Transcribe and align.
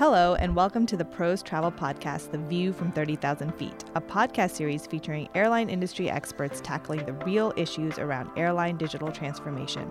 Hello, 0.00 0.34
and 0.36 0.56
welcome 0.56 0.86
to 0.86 0.96
the 0.96 1.04
Pros 1.04 1.42
Travel 1.42 1.70
Podcast, 1.70 2.30
The 2.30 2.38
View 2.38 2.72
from 2.72 2.90
30,000 2.90 3.54
Feet, 3.56 3.84
a 3.94 4.00
podcast 4.00 4.52
series 4.52 4.86
featuring 4.86 5.28
airline 5.34 5.68
industry 5.68 6.08
experts 6.08 6.62
tackling 6.62 7.04
the 7.04 7.12
real 7.12 7.52
issues 7.54 7.98
around 7.98 8.30
airline 8.34 8.78
digital 8.78 9.12
transformation. 9.12 9.90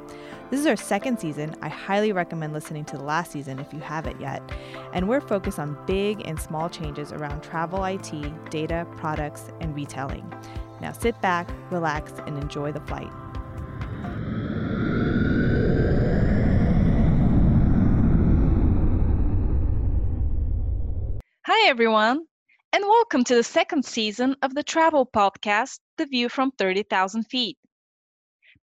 This 0.49 0.59
is 0.59 0.65
our 0.65 0.75
second 0.75 1.19
season. 1.19 1.55
I 1.61 1.69
highly 1.69 2.11
recommend 2.11 2.53
listening 2.53 2.85
to 2.85 2.97
the 2.97 3.03
last 3.03 3.31
season 3.31 3.59
if 3.59 3.71
you 3.71 3.81
haven't 3.81 4.19
yet. 4.19 4.41
And 4.93 5.07
we're 5.07 5.21
focused 5.21 5.59
on 5.59 5.77
big 5.85 6.27
and 6.27 6.41
small 6.41 6.71
changes 6.71 7.11
around 7.11 7.43
travel 7.43 7.85
IT, 7.85 8.49
data, 8.49 8.87
products, 8.97 9.51
and 9.61 9.75
retailing. 9.75 10.27
Now 10.81 10.91
sit 10.91 11.21
back, 11.21 11.47
relax, 11.69 12.13
and 12.25 12.35
enjoy 12.35 12.71
the 12.71 12.81
flight. 12.81 13.11
Hi, 21.61 21.67
everyone, 21.67 22.25
and 22.71 22.85
welcome 22.85 23.25
to 23.25 23.35
the 23.35 23.43
second 23.43 23.83
season 23.83 24.33
of 24.41 24.55
the 24.55 24.63
travel 24.63 25.05
podcast, 25.05 25.79
The 25.97 26.05
View 26.05 26.29
from 26.29 26.51
30,000 26.51 27.23
Feet. 27.23 27.57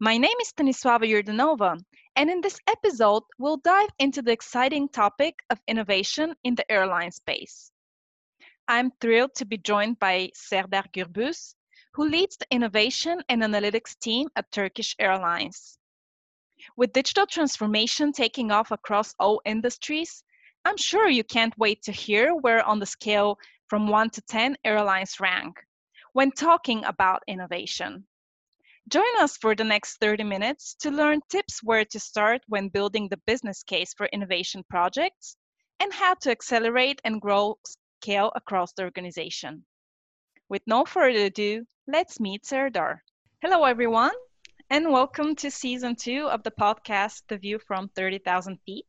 My 0.00 0.16
name 0.16 0.36
is 0.40 0.50
Stanisława 0.50 1.04
Yurdanova, 1.06 1.78
and 2.16 2.30
in 2.30 2.40
this 2.40 2.58
episode, 2.66 3.22
we'll 3.38 3.58
dive 3.58 3.90
into 3.98 4.22
the 4.22 4.32
exciting 4.32 4.88
topic 4.88 5.34
of 5.50 5.60
innovation 5.68 6.34
in 6.42 6.54
the 6.54 6.72
airline 6.72 7.12
space. 7.12 7.70
I'm 8.66 8.90
thrilled 8.98 9.34
to 9.34 9.44
be 9.44 9.58
joined 9.58 9.98
by 9.98 10.30
Serdar 10.34 10.84
Gürbüz, 10.94 11.54
who 11.92 12.08
leads 12.08 12.38
the 12.38 12.46
innovation 12.50 13.22
and 13.28 13.42
analytics 13.42 13.98
team 13.98 14.30
at 14.36 14.50
Turkish 14.50 14.96
Airlines. 14.98 15.78
With 16.78 16.94
digital 16.94 17.26
transformation 17.26 18.12
taking 18.12 18.50
off 18.50 18.70
across 18.70 19.14
all 19.18 19.42
industries, 19.44 20.24
I'm 20.66 20.76
sure 20.76 21.08
you 21.08 21.22
can't 21.22 21.56
wait 21.56 21.80
to 21.82 21.92
hear 21.92 22.34
where 22.34 22.60
on 22.64 22.80
the 22.80 22.86
scale 22.86 23.38
from 23.68 23.86
1 23.86 24.10
to 24.10 24.20
10 24.22 24.56
airlines 24.64 25.20
rank 25.20 25.54
when 26.12 26.32
talking 26.32 26.84
about 26.84 27.22
innovation. 27.28 28.04
Join 28.88 29.16
us 29.20 29.36
for 29.36 29.54
the 29.54 29.62
next 29.62 30.00
30 30.00 30.24
minutes 30.24 30.74
to 30.80 30.90
learn 30.90 31.20
tips 31.28 31.62
where 31.62 31.84
to 31.84 32.00
start 32.00 32.42
when 32.48 32.66
building 32.68 33.06
the 33.08 33.20
business 33.28 33.62
case 33.62 33.94
for 33.96 34.06
innovation 34.06 34.64
projects 34.68 35.36
and 35.78 35.92
how 35.92 36.14
to 36.14 36.32
accelerate 36.32 37.00
and 37.04 37.20
grow 37.20 37.56
scale 38.00 38.32
across 38.34 38.72
the 38.72 38.82
organization. 38.82 39.64
With 40.48 40.62
no 40.66 40.84
further 40.84 41.26
ado, 41.26 41.64
let's 41.86 42.18
meet 42.18 42.44
Serdar. 42.44 43.04
Hello, 43.40 43.62
everyone, 43.62 44.16
and 44.68 44.90
welcome 44.90 45.36
to 45.36 45.48
season 45.48 45.94
two 45.94 46.26
of 46.26 46.42
the 46.42 46.50
podcast, 46.50 47.22
The 47.28 47.38
View 47.38 47.60
from 47.60 47.88
30,000 47.94 48.58
Feet. 48.66 48.84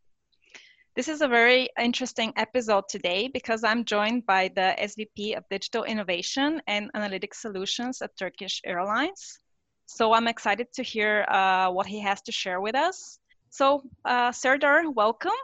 This 0.97 1.09
is 1.09 1.21
a 1.21 1.27
very 1.27 1.69
interesting 1.79 2.33
episode 2.37 2.85
today 2.89 3.27
because 3.31 3.63
I'm 3.63 3.85
joined 3.85 4.25
by 4.25 4.47
the 4.47 4.73
SVP 4.79 5.37
of 5.37 5.43
Digital 5.47 5.83
Innovation 5.83 6.59
and 6.65 6.89
Analytic 6.95 7.35
Solutions 7.35 8.01
at 8.01 8.17
Turkish 8.17 8.61
Airlines. 8.65 9.37
So 9.85 10.11
I'm 10.13 10.27
excited 10.27 10.73
to 10.73 10.81
hear 10.81 11.23
uh, 11.29 11.69
what 11.69 11.85
he 11.85 11.99
has 11.99 12.23
to 12.23 12.31
share 12.31 12.61
with 12.61 12.73
us. 12.73 13.19
So, 13.51 13.83
uh, 14.05 14.31
Serdar, 14.31 14.89
welcome. 14.89 15.39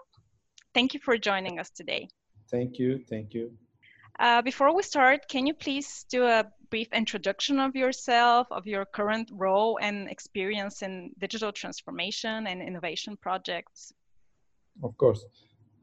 Thank 0.73 0.95
you 0.95 0.99
for 0.99 1.19
joining 1.19 1.59
us 1.59 1.69
today. 1.69 2.07
Thank 2.49 2.79
you. 2.79 3.03
Thank 3.07 3.35
you. 3.35 3.51
Uh, 4.19 4.41
before 4.41 4.73
we 4.75 4.81
start, 4.81 5.29
can 5.29 5.45
you 5.45 5.53
please 5.53 6.03
do 6.09 6.25
a 6.25 6.45
brief 6.71 6.91
introduction 6.93 7.59
of 7.59 7.75
yourself, 7.75 8.47
of 8.49 8.65
your 8.65 8.85
current 8.85 9.29
role 9.31 9.77
and 9.79 10.09
experience 10.09 10.81
in 10.81 11.11
digital 11.19 11.51
transformation 11.51 12.47
and 12.47 12.59
innovation 12.59 13.17
projects? 13.17 13.93
Of 14.81 14.97
course. 14.97 15.25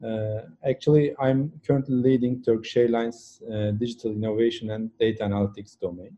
Uh, 0.03 0.41
actually, 0.67 1.13
I'm 1.19 1.51
currently 1.65 1.95
leading 1.95 2.41
Turkish 2.41 2.75
Airlines 2.75 3.41
uh, 3.47 3.71
digital 3.71 4.11
innovation 4.11 4.71
and 4.71 4.89
data 4.97 5.23
analytics 5.23 5.79
domain. 5.79 6.17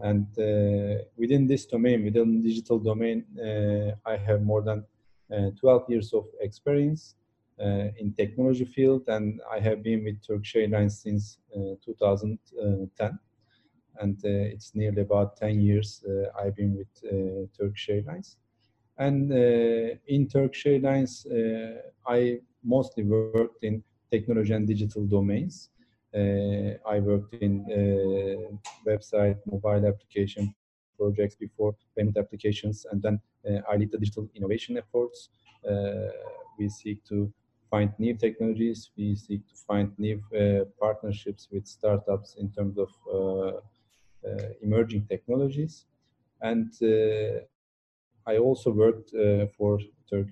And 0.00 0.26
uh, 0.38 1.04
within 1.16 1.46
this 1.46 1.66
domain, 1.66 2.04
within 2.04 2.42
digital 2.42 2.78
domain, 2.78 3.24
uh, 3.38 3.92
I 4.08 4.16
have 4.16 4.42
more 4.42 4.62
than 4.62 4.84
uh, 5.32 5.50
12 5.60 5.84
years 5.88 6.12
of 6.14 6.26
experience 6.40 7.14
uh, 7.60 7.88
in 7.98 8.14
technology 8.16 8.64
field, 8.64 9.04
and 9.08 9.40
I 9.50 9.60
have 9.60 9.82
been 9.82 10.02
with 10.02 10.26
Turkish 10.26 10.56
Airlines 10.56 10.98
since 11.00 11.38
2010. 11.84 13.18
And 14.00 14.18
it's 14.24 14.74
nearly 14.74 15.02
about 15.02 15.36
10 15.36 15.60
years 15.60 16.02
I've 16.36 16.56
been 16.56 16.76
with 16.76 17.52
Turkish 17.56 17.88
Airlines. 17.90 18.38
And 18.96 19.30
uh, 19.32 19.96
in 20.06 20.28
Turkish 20.28 20.66
Airlines, 20.66 21.26
uh, 21.26 21.80
I 22.06 22.38
mostly 22.62 23.04
worked 23.04 23.64
in 23.64 23.82
technology 24.10 24.52
and 24.52 24.66
digital 24.66 25.04
domains. 25.06 25.70
Uh, 26.14 26.78
I 26.86 27.00
worked 27.00 27.34
in 27.34 27.64
uh, 27.68 28.56
website, 28.88 29.38
mobile 29.46 29.86
application 29.88 30.54
projects 30.96 31.34
before 31.34 31.74
payment 31.96 32.16
applications, 32.16 32.86
and 32.90 33.02
then 33.02 33.20
uh, 33.48 33.60
I 33.68 33.76
lead 33.76 33.90
the 33.90 33.98
digital 33.98 34.28
innovation 34.36 34.78
efforts. 34.78 35.30
Uh, 35.68 36.12
we 36.56 36.68
seek 36.68 37.04
to 37.06 37.32
find 37.68 37.92
new 37.98 38.14
technologies. 38.14 38.90
We 38.96 39.16
seek 39.16 39.48
to 39.48 39.56
find 39.66 39.90
new 39.98 40.22
partnerships 40.80 41.48
with 41.50 41.66
startups 41.66 42.36
in 42.38 42.52
terms 42.52 42.78
of 42.78 42.90
emerging 44.62 45.06
technologies. 45.06 45.86
And 46.40 46.72
I 48.26 48.38
also 48.38 48.70
worked 48.70 49.10
for 49.56 49.78
Tur 50.08 50.26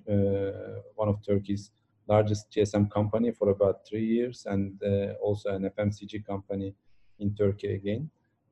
one 0.95 1.09
of 1.09 1.21
Turkey's 1.21 1.71
largest 2.07 2.51
GSM 2.51 2.91
company 2.91 3.31
for 3.31 3.49
about 3.49 3.87
three 3.87 4.05
years 4.05 4.45
and 4.45 4.81
uh, 4.83 5.13
also 5.21 5.49
an 5.49 5.69
FMCG 5.69 6.25
company 6.25 6.75
in 7.19 7.33
Turkey 7.35 7.75
again. 7.75 8.09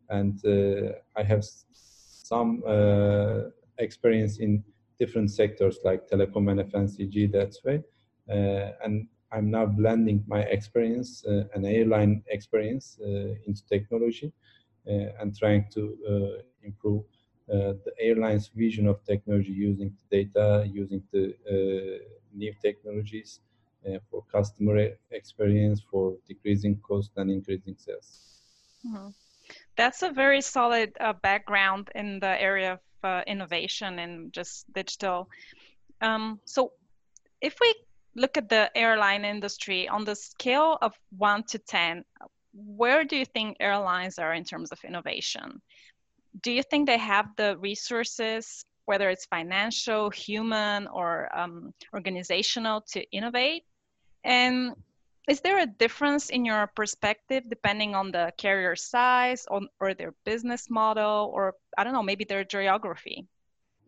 And 0.10 0.44
uh, 0.46 0.94
I 1.16 1.24
have 1.24 1.44
some 1.74 2.64
uh, 2.68 3.50
experience 3.78 4.40
in 4.40 4.64
different 5.00 5.32
sectors 5.32 5.80
like 5.84 6.08
telecom 6.08 6.52
and 6.52 6.72
FMCG 6.72 7.32
that 7.32 7.56
way. 7.66 7.84
and 8.84 9.08
I'm 9.34 9.50
now 9.50 9.66
blending 9.66 10.24
my 10.28 10.42
experience, 10.42 11.26
uh, 11.26 11.46
an 11.54 11.66
airline 11.66 12.22
experience, 12.28 13.00
uh, 13.02 13.34
into 13.48 13.66
technology 13.66 14.34
uh, 14.88 15.22
and 15.22 15.38
trying 15.38 15.66
to 15.74 15.98
improve 16.64 17.04
the 17.48 17.94
airline's 18.00 18.50
vision 18.56 18.88
of 18.88 19.04
technology 19.04 19.52
using 19.52 19.96
data, 20.10 20.66
using 20.68 21.04
the 21.12 21.36
new 22.34 22.54
technologies 22.62 23.42
uh, 23.88 23.98
for 24.10 24.24
customer 24.32 24.90
experience, 25.12 25.82
for 25.90 26.16
decreasing 26.28 26.78
cost 26.78 27.12
and 27.18 27.32
increasing 27.32 27.76
sales. 27.78 28.42
Mm-hmm. 28.86 29.10
That's 29.76 30.04
a 30.04 30.12
very 30.12 30.42
solid 30.42 30.94
uh, 31.00 31.14
background 31.14 31.90
in 31.96 32.20
the 32.20 32.40
area 32.42 32.74
of 32.74 32.80
uh, 33.04 33.24
innovation 33.26 34.00
and 34.00 34.32
just 34.32 34.72
digital. 34.74 35.30
Um, 36.02 36.40
so, 36.46 36.74
if 37.42 37.58
we 37.60 37.74
look 38.16 38.38
at 38.38 38.50
the 38.50 38.70
airline 38.76 39.26
industry 39.26 39.88
on 39.88 40.06
the 40.06 40.16
scale 40.16 40.78
of 40.82 40.94
one 41.18 41.44
to 41.46 41.58
10, 41.58 42.04
where 42.54 43.04
do 43.04 43.16
you 43.16 43.26
think 43.26 43.58
airlines 43.60 44.20
are 44.20 44.34
in 44.34 44.44
terms 44.44 44.72
of 44.72 44.80
innovation? 44.84 45.62
Do 46.42 46.52
you 46.52 46.64
think 46.64 46.88
they 46.88 46.98
have 46.98 47.28
the 47.36 47.58
resources 47.58 48.66
whether 48.86 49.10
it's 49.10 49.26
financial, 49.26 50.10
human, 50.10 50.88
or 50.88 51.30
um, 51.38 51.74
organizational 51.94 52.82
to 52.94 53.00
innovate? 53.12 53.64
And 54.24 54.74
is 55.30 55.40
there 55.42 55.60
a 55.60 55.66
difference 55.66 56.30
in 56.30 56.44
your 56.46 56.68
perspective 56.76 57.44
depending 57.50 57.96
on 57.96 58.12
the 58.12 58.34
carrier 58.38 58.76
size 58.76 59.46
or, 59.50 59.62
or 59.80 59.94
their 59.94 60.14
business 60.26 60.70
model, 60.70 61.32
or 61.34 61.56
I 61.78 61.84
don't 61.84 61.94
know, 61.94 62.04
maybe 62.04 62.26
their 62.26 62.44
geography? 62.44 63.28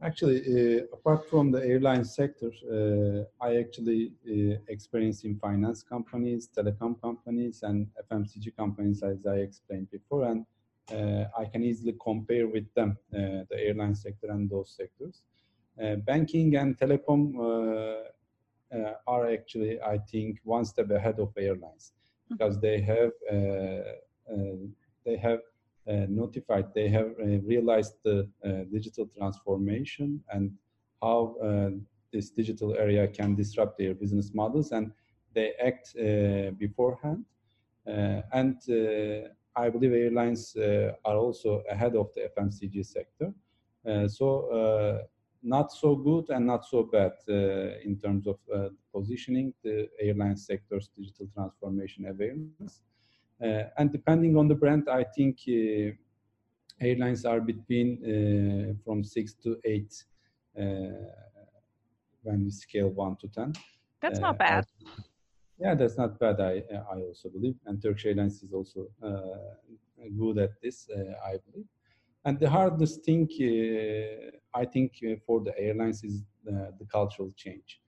Actually, 0.02 0.40
uh, 0.42 0.84
apart 0.94 1.30
from 1.30 1.50
the 1.50 1.62
airline 1.66 2.04
sector, 2.04 2.52
uh, 2.72 3.46
I 3.46 3.58
actually 3.58 4.12
uh, 4.28 4.58
experience 4.68 5.24
in 5.24 5.40
finance 5.40 5.82
companies, 5.82 6.50
telecom 6.56 7.02
companies, 7.02 7.64
and 7.64 7.88
FMCG 8.12 8.56
companies, 8.56 9.02
as 9.02 9.26
I 9.26 9.38
explained 9.38 9.90
before. 9.92 10.26
And 10.26 10.46
I 10.92 11.46
can 11.52 11.64
easily 11.64 11.96
compare 12.04 12.48
with 12.48 12.72
them, 12.74 12.98
uh, 13.14 13.46
the 13.50 13.58
airline 13.58 13.96
sector 13.96 14.28
and 14.30 14.50
those 14.50 14.76
sectors. 14.78 15.22
Uh, 15.82 15.96
banking 15.96 16.56
and 16.56 16.78
telecom 16.78 17.36
are 19.08 19.32
actually, 19.32 19.82
I 19.82 19.98
think, 20.12 20.40
one 20.44 20.66
step 20.66 20.90
ahead 20.92 21.20
of 21.20 21.32
airlines 21.38 21.94
mm-hmm. 21.94 22.36
because 22.36 22.60
they 22.60 22.82
have 22.82 23.12
they 25.06 25.18
have 25.18 25.40
uh, 25.86 26.06
notified, 26.08 26.74
they 26.74 26.88
have 26.88 27.12
uh, 27.20 27.26
realized 27.42 27.96
the 28.06 28.26
uh, 28.46 28.64
digital 28.72 29.06
transformation 29.18 30.24
and 30.32 30.50
how 31.02 31.36
this 32.14 32.30
digital 32.30 32.74
area 32.76 33.06
can 33.06 33.36
disrupt 33.36 33.78
their 33.78 33.94
business 33.94 34.34
models, 34.34 34.72
and 34.72 34.94
they 35.36 35.52
act 35.62 35.94
beforehand. 36.58 37.26
and 37.86 38.62
I 39.56 39.70
believe 39.70 39.94
airlines 39.94 40.56
uh, 40.56 40.94
are 41.06 41.18
also 41.18 41.64
ahead 41.70 41.96
of 41.96 42.14
the 42.14 42.30
FMCG 42.36 42.86
sector. 42.86 43.34
Uh, 43.88 44.08
so 44.08 44.50
uh, 44.50 45.04
not 45.44 45.72
so 45.72 45.96
good 45.96 46.30
and 46.30 46.48
not 46.48 46.66
so 46.66 46.84
bad 46.84 47.12
uh, 47.30 47.78
in 47.84 48.00
terms 48.02 48.28
of 48.28 48.38
uh, 48.54 48.70
positioning 48.94 49.54
the 49.64 49.90
airline 50.00 50.38
sector's 50.38 50.90
digital 50.98 51.28
transformation 51.34 52.08
awareness. 52.08 52.82
Uh, 53.44 53.64
and 53.78 53.92
depending 53.92 54.38
on 54.38 54.48
the 54.48 54.56
brand, 54.56 54.88
I 54.90 55.04
think 55.04 55.40
airlines 56.80 57.26
are 57.26 57.42
between 57.42 58.80
from 58.86 59.04
six 59.04 59.34
to 59.44 59.58
eight 59.66 59.94
when 60.56 62.44
we 62.46 62.52
scale 62.52 62.90
one 62.90 63.18
to 63.18 63.28
10. 63.28 63.54
That's 64.02 64.20
not 64.20 64.38
bad. 64.38 64.66
Yeah, 65.60 65.76
that's 65.76 65.98
not 65.98 66.20
bad. 66.20 66.40
I 66.42 66.64
I 66.92 67.02
also 67.02 67.30
believe, 67.30 67.56
and 67.66 67.82
Turkish 67.82 68.06
Airlines 68.06 68.42
is 68.44 68.54
also 68.54 68.88
good 70.18 70.38
at 70.38 70.62
this. 70.62 70.90
I 71.26 71.38
believe. 71.46 71.68
And 72.26 72.40
the 72.40 72.50
hardest 72.50 73.04
thing, 73.04 73.28
uh, 73.42 74.58
I 74.58 74.66
think, 74.66 74.94
uh, 75.06 75.16
for 75.26 75.42
the 75.42 75.58
airlines 75.60 76.04
is 76.04 76.24
the, 76.46 76.74
the 76.80 76.86
cultural 76.86 77.32
change 77.36 77.82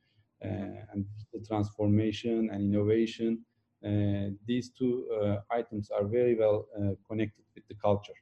uh, 0.43 0.47
and 0.91 1.05
the 1.33 1.39
transformation 1.39 2.49
and 2.51 2.61
innovation. 2.61 3.45
these 4.47 4.71
two 4.79 4.93
items 5.51 5.89
are 5.91 6.05
very 6.05 6.35
well 6.35 6.59
connected 7.07 7.45
with 7.55 7.65
the 7.67 7.75
culture. 7.75 8.19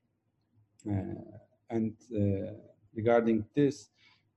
and 1.70 1.94
regarding 2.94 3.46
this, 3.56 3.90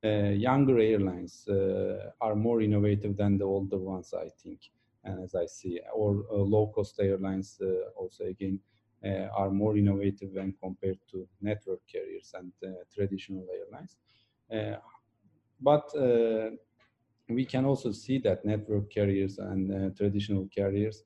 uh, 0.04 0.30
younger 0.48 0.78
airlines 0.78 1.48
uh, 1.48 2.10
are 2.20 2.36
more 2.36 2.60
innovative 2.60 3.16
than 3.16 3.38
the 3.38 3.44
older 3.44 3.78
ones, 3.78 4.14
I 4.14 4.28
think, 4.42 4.60
and 5.06 5.22
as 5.24 5.34
I 5.34 5.46
see, 5.46 5.80
or 5.94 6.24
uh, 6.30 6.36
low-cost 6.36 7.00
airlines 7.00 7.60
also 7.96 8.24
again 8.24 8.60
uh, 9.04 9.28
are 9.36 9.50
more 9.50 9.76
innovative 9.76 10.30
when 10.32 10.54
compared 10.60 10.98
to 11.10 11.28
network 11.40 11.80
carriers 11.86 12.32
and 12.34 12.50
uh, 12.64 12.82
traditional 12.92 13.46
airlines. 13.54 13.96
Uh, 14.50 14.80
but 15.60 15.92
we 17.28 17.44
can 17.44 17.64
also 17.64 17.92
see 17.92 18.18
that 18.18 18.44
network 18.44 18.90
carriers 18.90 19.38
and 19.38 19.96
traditional 19.96 20.48
carriers 20.54 21.04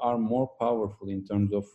are 0.00 0.18
more 0.18 0.48
powerful 0.60 1.08
in 1.08 1.24
terms 1.24 1.52
of 1.52 1.66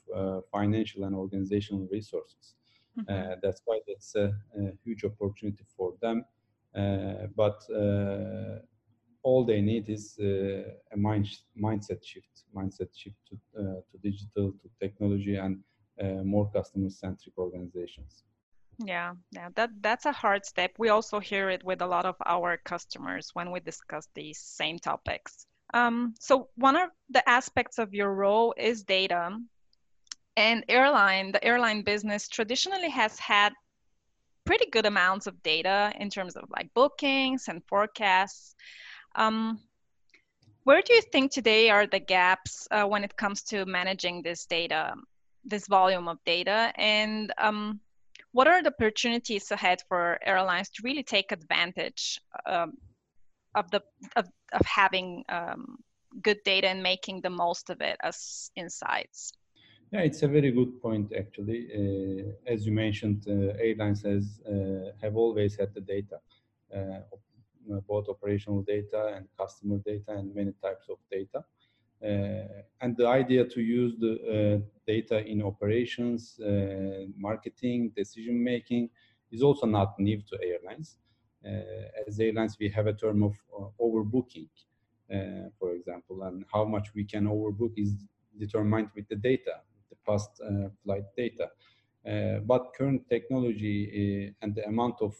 financial 0.51 1.03
and 1.03 1.15
organizational 1.15 1.87
resources. 1.91 2.55
Mm 2.97 3.05
-hmm. 3.05 3.41
that's 3.41 3.61
why 3.65 3.79
it's 3.87 4.15
a, 4.15 4.27
a, 4.59 4.61
huge 4.85 5.03
opportunity 5.05 5.63
for 5.75 5.97
them. 5.99 6.25
but 7.35 7.59
all 9.23 9.45
they 9.45 9.61
need 9.61 9.89
is 9.89 10.17
uh, 10.19 10.63
a 10.91 10.97
mind, 10.97 11.27
mindset 11.59 12.03
shift, 12.03 12.43
mindset 12.55 12.89
shift 12.95 13.15
to, 13.29 13.35
uh, 13.59 13.63
to 13.89 13.97
digital, 14.03 14.51
to 14.51 14.69
technology, 14.79 15.35
and 15.37 15.59
uh, 16.01 16.23
more 16.23 16.51
customer-centric 16.51 17.37
organizations. 17.37 18.23
Yeah, 18.83 19.13
yeah, 19.31 19.49
that 19.55 19.69
that's 19.81 20.05
a 20.05 20.11
hard 20.11 20.45
step. 20.45 20.71
We 20.79 20.89
also 20.89 21.19
hear 21.19 21.49
it 21.49 21.63
with 21.63 21.81
a 21.81 21.87
lot 21.87 22.05
of 22.05 22.15
our 22.25 22.57
customers 22.57 23.29
when 23.33 23.51
we 23.51 23.59
discuss 23.59 24.07
these 24.15 24.39
same 24.39 24.79
topics. 24.79 25.45
Um, 25.73 26.15
so 26.19 26.49
one 26.55 26.75
of 26.75 26.89
the 27.09 27.27
aspects 27.29 27.77
of 27.77 27.93
your 27.93 28.13
role 28.13 28.53
is 28.57 28.83
data, 28.83 29.37
and 30.35 30.65
airline, 30.67 31.31
the 31.31 31.43
airline 31.43 31.83
business 31.83 32.27
traditionally 32.27 32.89
has 32.89 33.19
had 33.19 33.53
pretty 34.45 34.69
good 34.71 34.85
amounts 34.85 35.27
of 35.27 35.41
data 35.43 35.93
in 35.99 36.09
terms 36.09 36.35
of 36.35 36.43
like 36.49 36.69
bookings 36.73 37.47
and 37.47 37.61
forecasts. 37.67 38.55
Um, 39.15 39.59
where 40.63 40.81
do 40.81 40.93
you 40.93 41.01
think 41.01 41.31
today 41.31 41.69
are 41.69 41.87
the 41.87 41.99
gaps 41.99 42.67
uh, 42.71 42.85
when 42.85 43.03
it 43.03 43.15
comes 43.17 43.43
to 43.43 43.65
managing 43.65 44.21
this 44.21 44.45
data, 44.45 44.93
this 45.43 45.67
volume 45.67 46.07
of 46.07 46.17
data? 46.25 46.71
And 46.75 47.33
um, 47.37 47.81
what 48.31 48.47
are 48.47 48.63
the 48.63 48.73
opportunities 48.73 49.51
ahead 49.51 49.81
for 49.87 50.19
airlines 50.25 50.69
to 50.69 50.81
really 50.83 51.03
take 51.03 51.31
advantage 51.31 52.19
um, 52.45 52.77
of 53.55 53.69
the 53.71 53.81
of, 54.15 54.27
of 54.53 54.65
having 54.65 55.23
um, 55.29 55.77
good 56.21 56.37
data 56.45 56.67
and 56.67 56.81
making 56.81 57.21
the 57.21 57.29
most 57.29 57.69
of 57.69 57.81
it 57.81 57.97
as 58.01 58.49
insights? 58.55 59.33
Yeah, 59.91 60.01
it's 60.01 60.23
a 60.23 60.27
very 60.27 60.51
good 60.51 60.81
point 60.81 61.11
actually. 61.15 61.67
Uh, 61.71 62.51
as 62.51 62.65
you 62.65 62.71
mentioned, 62.71 63.25
uh, 63.27 63.53
airlines 63.59 64.01
has 64.03 64.39
uh, 64.47 64.91
have 65.01 65.15
always 65.15 65.55
had 65.55 65.73
the 65.73 65.81
data 65.81 66.19
uh, 66.75 67.01
both 67.87 68.09
operational 68.09 68.61
data 68.61 69.13
and 69.15 69.27
customer 69.37 69.77
data 69.85 70.11
and 70.11 70.33
many 70.35 70.53
types 70.61 70.87
of 70.89 70.97
data. 71.11 71.43
Uh, 72.03 72.63
and 72.81 72.97
the 72.97 73.07
idea 73.07 73.45
to 73.45 73.61
use 73.61 73.95
the 73.97 74.13
uh, 74.13 74.65
data 74.85 75.25
in 75.25 75.41
operations, 75.41 76.39
marketing, 77.17 77.91
decision 77.95 78.43
making 78.43 78.89
is 79.31 79.41
also 79.41 79.65
not 79.65 79.97
new 79.99 80.21
to 80.29 80.37
airlines. 80.43 80.97
as 82.07 82.19
airlines, 82.19 82.57
we 82.59 82.69
have 82.69 82.87
a 82.87 82.93
term 82.93 83.23
of 83.23 83.33
overbooking, 83.79 84.49
for 85.59 85.71
example, 85.73 86.23
and 86.23 86.43
how 86.51 86.65
much 86.65 86.93
we 86.93 87.05
can 87.05 87.25
overbook 87.25 87.73
is 87.77 87.95
determined 88.37 88.89
with 88.95 89.07
the 89.07 89.15
data, 89.15 89.55
the 89.89 89.95
past 90.05 90.29
uh, 90.41 90.67
flight 90.83 91.05
data. 91.15 91.47
Uh, 92.05 92.39
but 92.39 92.73
current 92.77 93.07
technology 93.07 93.77
uh, 93.93 94.43
and 94.43 94.55
the 94.55 94.67
amount 94.67 94.95
of 95.01 95.15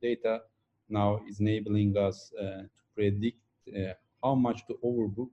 data 0.00 0.40
now 0.88 1.20
is 1.28 1.40
enabling 1.40 1.96
us 1.96 2.32
uh, 2.40 2.62
to 2.62 2.82
predict 2.94 3.38
uh, 3.76 3.92
how 4.22 4.34
much 4.34 4.66
to 4.66 4.74
overbook 4.84 5.30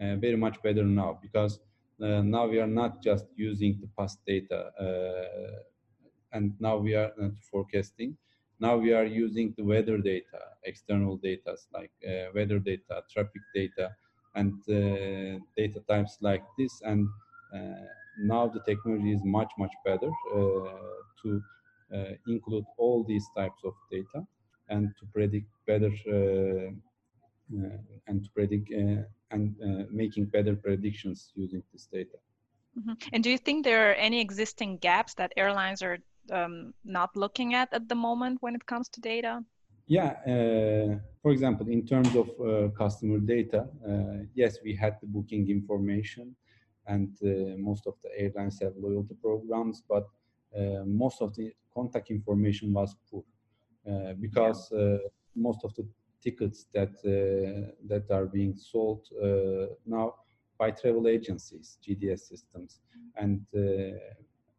uh, 0.00 0.16
very 0.16 0.36
much 0.36 0.62
better 0.62 0.84
now 0.84 1.18
because 1.22 1.60
now 1.98 2.48
we 2.48 2.58
are 2.58 2.66
not 2.66 3.00
just 3.00 3.26
using 3.36 3.78
the 3.80 3.88
past 3.96 4.18
data 4.26 4.72
and 6.32 6.52
now 6.58 6.76
we 6.76 6.94
are 6.94 7.12
forecasting 7.50 8.16
now 8.62 8.76
we 8.76 8.92
are 8.92 9.04
using 9.04 9.52
the 9.56 9.64
weather 9.64 9.98
data, 9.98 10.40
external 10.62 11.16
data 11.16 11.56
like 11.74 11.90
uh, 12.08 12.30
weather 12.32 12.60
data, 12.60 13.02
traffic 13.12 13.42
data, 13.52 13.90
and 14.36 14.52
uh, 14.68 15.40
data 15.56 15.80
types 15.88 16.18
like 16.20 16.44
this. 16.56 16.80
And 16.82 17.08
uh, 17.52 17.86
now 18.20 18.46
the 18.46 18.60
technology 18.60 19.14
is 19.14 19.20
much, 19.24 19.50
much 19.58 19.72
better 19.84 20.10
to 21.22 21.42
include 22.28 22.64
all 22.78 23.04
these 23.04 23.26
types 23.36 23.60
of 23.64 23.74
data 23.90 24.24
and 24.72 24.82
to 24.98 25.04
predict 25.16 25.48
better 25.66 25.92
uh, 26.16 26.70
uh, 27.58 27.76
and 28.08 28.24
to 28.24 28.30
predict 28.30 28.66
uh, 28.72 29.02
and 29.34 29.46
making 29.90 30.24
better 30.36 30.54
predictions 30.56 31.32
using 31.34 31.62
this 31.72 31.86
data. 31.96 32.18
Mm-hmm. 32.78 32.94
And 33.12 33.24
do 33.24 33.30
you 33.30 33.38
think 33.38 33.64
there 33.64 33.90
are 33.90 33.94
any 33.94 34.20
existing 34.20 34.78
gaps 34.78 35.14
that 35.14 35.32
airlines 35.36 35.82
are 35.82 35.98
um, 36.30 36.72
not 36.84 37.10
looking 37.16 37.54
at 37.54 37.68
at 37.72 37.88
the 37.88 37.94
moment 37.94 38.38
when 38.40 38.54
it 38.54 38.64
comes 38.66 38.88
to 38.90 39.00
data? 39.00 39.44
Yeah, 39.86 40.10
uh, 40.32 40.98
for 41.22 41.32
example, 41.32 41.66
in 41.68 41.84
terms 41.86 42.12
of 42.16 42.28
uh, 42.30 42.68
customer 42.82 43.18
data, 43.18 43.60
uh, 43.86 44.24
yes, 44.34 44.58
we 44.64 44.74
had 44.74 44.94
the 45.00 45.06
booking 45.06 45.50
information, 45.50 46.34
and 46.86 47.10
most 47.58 47.86
of 47.86 47.94
the 48.02 48.10
airlines 48.22 48.60
have 48.62 48.72
loyalty 48.76 49.16
programs, 49.22 49.82
but 49.88 50.04
most 50.86 51.22
of 51.22 51.34
the 51.36 51.52
contact 51.74 52.10
information 52.10 52.72
was 52.72 52.94
poor. 53.10 53.24
Uh, 53.88 54.12
because 54.20 54.70
uh, 54.72 54.98
most 55.34 55.64
of 55.64 55.74
the 55.74 55.84
tickets 56.22 56.66
that 56.72 56.94
uh, 57.04 57.72
that 57.88 58.08
are 58.12 58.26
being 58.26 58.54
sold 58.54 59.08
now 59.84 60.14
by 60.56 60.70
travel 60.70 61.08
agencies, 61.08 61.78
GDS 61.84 62.20
systems, 62.20 62.80
and 63.16 63.44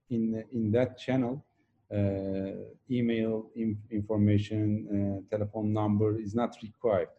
in 0.09 0.43
in 0.51 0.71
that 0.71 0.97
channel, 0.97 1.45
uh, 1.93 2.65
email 2.89 3.49
information, 3.91 4.87
uh, 4.91 5.35
telephone 5.35 5.71
number 5.71 6.19
is 6.19 6.33
not 6.33 6.57
required. 6.61 7.09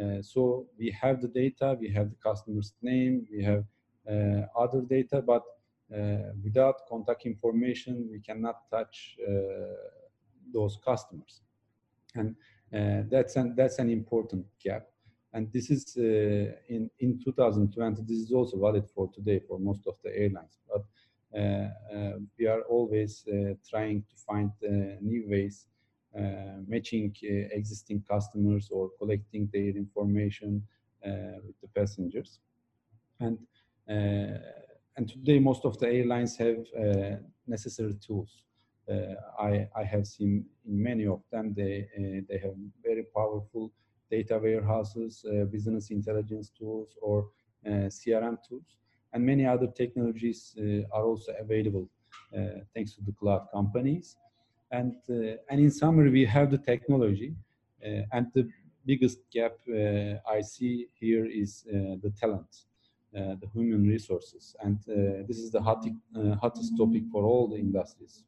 Uh, 0.00 0.22
so 0.22 0.66
we 0.78 0.90
have 0.90 1.20
the 1.20 1.28
data, 1.28 1.76
we 1.78 1.88
have 1.88 2.08
the 2.08 2.16
customer's 2.16 2.72
name, 2.82 3.26
we 3.30 3.44
have 3.44 3.64
other 4.56 4.80
data, 4.82 5.22
but 5.22 5.42
without 6.42 6.76
contact 6.88 7.26
information, 7.26 8.08
we 8.10 8.18
cannot 8.18 8.68
touch 8.70 9.16
those 10.54 10.78
customers. 10.82 11.42
And 12.14 12.36
uh, 12.72 13.02
that's 13.10 13.36
an 13.36 13.54
that's 13.56 13.78
an 13.78 13.90
important 13.90 14.46
gap. 14.62 14.86
And 15.32 15.52
this 15.52 15.70
is 15.70 15.96
uh, 15.96 16.54
in 16.68 16.90
in 17.00 17.20
2020 17.22 18.02
this 18.02 18.18
is 18.18 18.32
also 18.32 18.58
valid 18.58 18.88
for 18.94 19.10
today 19.12 19.40
for 19.46 19.58
most 19.58 19.86
of 19.86 19.94
the 20.02 20.16
airlines. 20.16 20.58
But 20.68 20.84
uh, 21.36 21.68
uh 21.94 22.18
we 22.38 22.46
are 22.46 22.62
always 22.62 23.24
uh, 23.28 23.54
trying 23.68 24.04
to 24.10 24.16
find 24.16 24.50
uh, 24.62 24.96
new 25.00 25.24
ways 25.28 25.66
matching 26.68 27.12
existing 27.50 28.04
customers 28.08 28.68
or 28.70 28.90
collecting 28.98 29.48
their 29.52 29.74
information 29.84 30.62
with 31.44 31.60
the 31.60 31.68
passengers. 31.74 32.38
And 33.18 33.38
and 34.96 35.08
today 35.08 35.40
most 35.40 35.64
of 35.64 35.76
the 35.80 35.88
airlines 35.88 36.36
have 36.36 36.64
necessary 37.48 37.94
tools. 37.94 38.44
uh, 38.44 38.53
I, 39.38 39.68
I 39.76 39.84
have 39.84 40.06
seen 40.06 40.44
in 40.66 40.82
many 40.82 41.06
of 41.06 41.22
them, 41.30 41.54
they, 41.54 41.86
uh, 41.96 42.20
they 42.28 42.38
have 42.38 42.54
very 42.82 43.04
powerful 43.14 43.72
data 44.10 44.38
warehouses, 44.38 45.24
uh, 45.24 45.44
business 45.44 45.90
intelligence 45.90 46.50
tools, 46.58 46.96
or 47.00 47.28
CRM 47.66 48.36
tools. 48.46 48.76
And 49.12 49.24
many 49.24 49.46
other 49.46 49.68
technologies 49.68 50.56
are 50.92 51.04
also 51.04 51.32
available 51.40 51.88
thanks 52.74 52.94
to 52.94 53.00
the 53.02 53.12
cloud 53.12 53.46
companies. 53.52 54.16
And, 54.70 54.96
uh, 55.08 55.36
and 55.48 55.60
in 55.60 55.70
summary, 55.70 56.10
we 56.10 56.24
have 56.26 56.50
the 56.50 56.58
technology. 56.58 57.34
Uh, 57.84 58.02
and 58.12 58.26
the 58.34 58.48
biggest 58.84 59.18
gap 59.32 59.52
uh, 59.68 60.18
I 60.28 60.40
see 60.40 60.88
here 60.98 61.26
is 61.26 61.62
the 61.64 62.12
talent. 62.20 62.66
Uh, 63.16 63.36
the 63.40 63.46
human 63.54 63.86
resources. 63.86 64.56
And 64.60 64.76
uh, 64.88 65.24
this 65.28 65.38
is 65.38 65.52
the 65.52 65.62
hot, 65.62 65.86
uh, 66.16 66.34
hottest 66.34 66.76
topic 66.76 67.04
for 67.12 67.22
all 67.22 67.46
the 67.46 67.56
industries. 67.56 68.24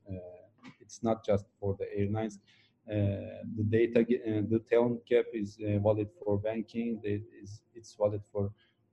It's 0.86 1.02
not 1.02 1.24
just 1.24 1.46
for 1.60 1.76
the 1.78 1.86
airlines. 1.94 2.38
the 2.86 3.64
data, 3.68 4.06
the 4.52 4.60
talent 4.70 5.04
gap 5.06 5.26
is 5.34 5.58
valid 5.86 6.08
for 6.18 6.38
banking. 6.38 7.00
It's, 7.02 7.60
it's 7.74 7.94
valid 8.00 8.22
for 8.32 8.50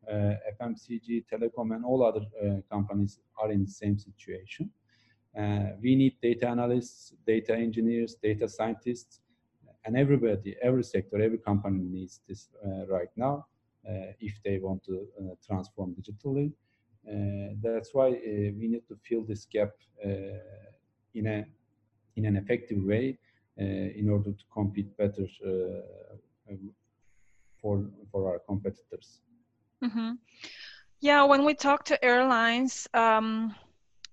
FMCG, 0.09 1.25
telecom, 1.31 1.75
and 1.75 1.85
all 1.85 2.03
other 2.03 2.25
companies 2.69 3.19
are 3.41 3.51
in 3.51 3.63
the 3.63 3.71
same 3.71 3.97
situation. 3.97 4.69
Uh, 5.37 5.69
we 5.81 5.95
need 5.95 6.15
data 6.21 6.47
analysts, 6.47 7.13
data 7.25 7.55
engineers, 7.55 8.15
data 8.21 8.47
scientists, 8.47 9.21
and 9.85 9.97
everybody, 9.97 10.55
every 10.61 10.83
sector, 10.83 11.21
every 11.21 11.39
company 11.39 11.83
needs 11.83 12.21
this 12.27 12.49
uh, 12.65 12.85
right 12.87 13.09
now. 13.15 13.45
Uh, 13.85 14.13
if 14.21 14.39
they 14.45 14.59
want 14.59 14.81
to 14.81 15.05
uh, 15.19 15.35
transform 15.45 15.93
digitally. 15.93 16.53
Uh, 17.05 17.53
that's 17.61 17.93
why 17.93 18.11
we 18.57 18.69
need 18.69 18.87
to 18.87 18.95
fill 19.03 19.25
this 19.25 19.45
gap 19.45 19.71
in 21.13 21.27
a 21.27 21.45
in 22.15 22.25
an 22.25 22.35
effective 22.35 22.83
way 22.83 23.17
in 23.57 24.09
order 24.09 24.31
to 24.31 24.43
compete 24.51 24.95
better 24.97 25.27
for 27.61 27.85
for 28.11 28.29
our 28.29 28.39
competitors. 28.39 29.21
Mm 29.81 29.89
-hmm. 29.89 30.17
Yeah, 30.99 31.29
when 31.29 31.43
we 31.45 31.53
talk 31.55 31.83
to 31.83 31.95
airlines, 32.01 32.87
um, 32.93 33.55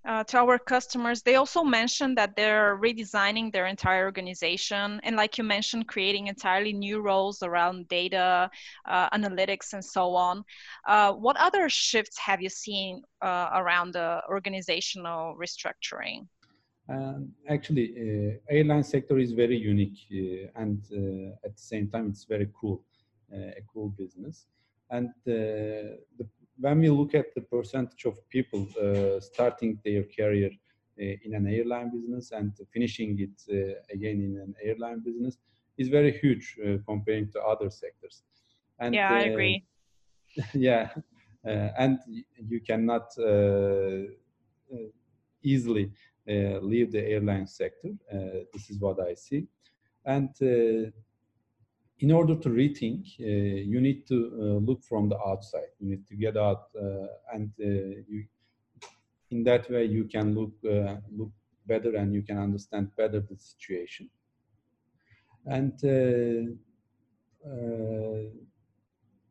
uh, 0.03 0.23
to 0.23 0.37
our 0.37 0.57
customers, 0.57 1.21
they 1.21 1.35
also 1.35 1.63
mentioned 1.63 2.17
that 2.17 2.35
they're 2.35 2.77
redesigning 2.77 3.51
their 3.51 3.67
entire 3.67 4.03
organization. 4.03 4.99
And 5.03 5.15
like 5.15 5.37
you 5.37 5.43
mentioned, 5.43 5.87
creating 5.87 6.27
entirely 6.27 6.73
new 6.73 7.01
roles 7.01 7.43
around 7.43 7.87
data, 7.87 8.49
uh, 8.85 9.09
analytics, 9.11 9.73
and 9.73 9.83
so 9.83 10.15
on. 10.15 10.43
Uh, 10.87 11.13
what 11.13 11.37
other 11.37 11.69
shifts 11.69 12.17
have 12.17 12.41
you 12.41 12.49
seen 12.49 13.03
uh, 13.21 13.49
around 13.53 13.93
the 13.93 14.21
organizational 14.27 15.35
restructuring? 15.37 16.27
Um, 16.91 17.31
actually, 17.47 17.87
uh, 17.95 18.53
airline 18.53 18.83
sector 18.83 19.17
is 19.17 19.31
very 19.31 19.55
unique 19.55 19.99
uh, 20.11 20.61
and 20.61 20.83
at 21.45 21.55
the 21.55 21.61
same 21.61 21.87
time, 21.87 22.07
it's 22.09 22.25
very 22.25 22.49
cool, 22.59 22.83
a 23.31 23.61
cool 23.71 23.89
business. 23.89 24.45
And 24.89 25.09
the 25.25 25.97
when 26.61 26.79
we 26.79 26.89
look 26.89 27.15
at 27.15 27.33
the 27.33 27.41
percentage 27.41 28.05
of 28.05 28.17
people 28.29 28.67
uh, 28.79 29.19
starting 29.19 29.79
their 29.83 30.03
career 30.03 30.51
uh, 30.99 31.15
in 31.25 31.33
an 31.33 31.47
airline 31.47 31.89
business 31.89 32.31
and 32.31 32.53
finishing 32.71 33.19
it 33.19 33.37
uh, 33.49 33.73
again 33.91 34.21
in 34.21 34.37
an 34.39 34.53
airline 34.63 34.99
business 34.99 35.37
is 35.77 35.87
very 35.87 36.11
huge 36.19 36.57
uh, 36.59 36.77
comparing 36.85 37.31
to 37.31 37.41
other 37.41 37.69
sectors. 37.69 38.23
And, 38.79 38.93
yeah, 38.93 39.09
I 39.11 39.21
uh, 39.21 39.31
agree. 39.31 39.63
yeah, 40.53 40.89
uh, 41.45 41.69
and 41.77 41.99
you 42.49 42.61
cannot 42.61 43.07
easily 45.43 45.91
Uh, 46.29 46.59
leave 46.61 46.91
the 46.91 47.03
airline 47.03 47.47
sector. 47.47 47.89
Uh, 48.13 48.45
this 48.53 48.69
is 48.69 48.79
what 48.79 48.99
I 48.99 49.15
see. 49.15 49.47
And 50.05 50.29
uh, 50.39 50.91
in 51.99 52.11
order 52.11 52.35
to 52.35 52.49
rethink, 52.49 53.19
uh, 53.19 53.23
you 53.25 53.81
need 53.81 54.05
to 54.07 54.31
uh, 54.33 54.43
look 54.63 54.83
from 54.83 55.09
the 55.09 55.17
outside. 55.17 55.71
You 55.79 55.89
need 55.89 56.07
to 56.07 56.15
get 56.15 56.37
out, 56.37 56.69
uh, 56.79 57.07
and 57.33 57.51
you, 57.57 58.25
in 59.31 59.43
that 59.45 59.69
way, 59.71 59.85
you 59.85 60.05
can 60.05 60.35
look 60.35 60.53
look 61.11 61.31
better 61.65 61.95
and 61.95 62.13
you 62.13 62.21
can 62.21 62.37
understand 62.37 62.95
better 62.95 63.19
the 63.19 63.37
situation. 63.37 64.07
And 65.45 65.73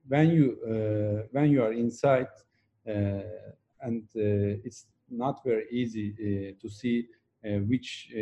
when 0.08 0.30
you 0.30 1.28
when 1.30 1.50
you 1.50 1.62
are 1.62 1.72
inside, 1.72 2.28
and 2.84 4.08
it's 4.14 4.86
not 5.10 5.44
very 5.44 5.66
easy 5.70 6.56
to 6.60 6.68
see 6.68 7.06
which 7.42 8.12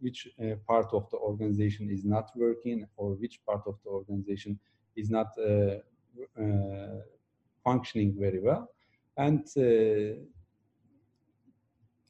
which 0.00 0.28
uh, 0.40 0.54
part 0.66 0.88
of 0.92 1.08
the 1.10 1.18
organization 1.18 1.90
is 1.90 2.04
not 2.04 2.30
working 2.34 2.86
or 2.96 3.10
which 3.14 3.40
part 3.46 3.62
of 3.66 3.76
the 3.84 3.90
organization 3.90 4.58
is 4.96 5.10
not 5.10 5.28
uh, 5.38 5.76
uh, 6.42 7.00
functioning 7.62 8.16
very 8.18 8.40
well. 8.40 8.70
And 9.16 9.46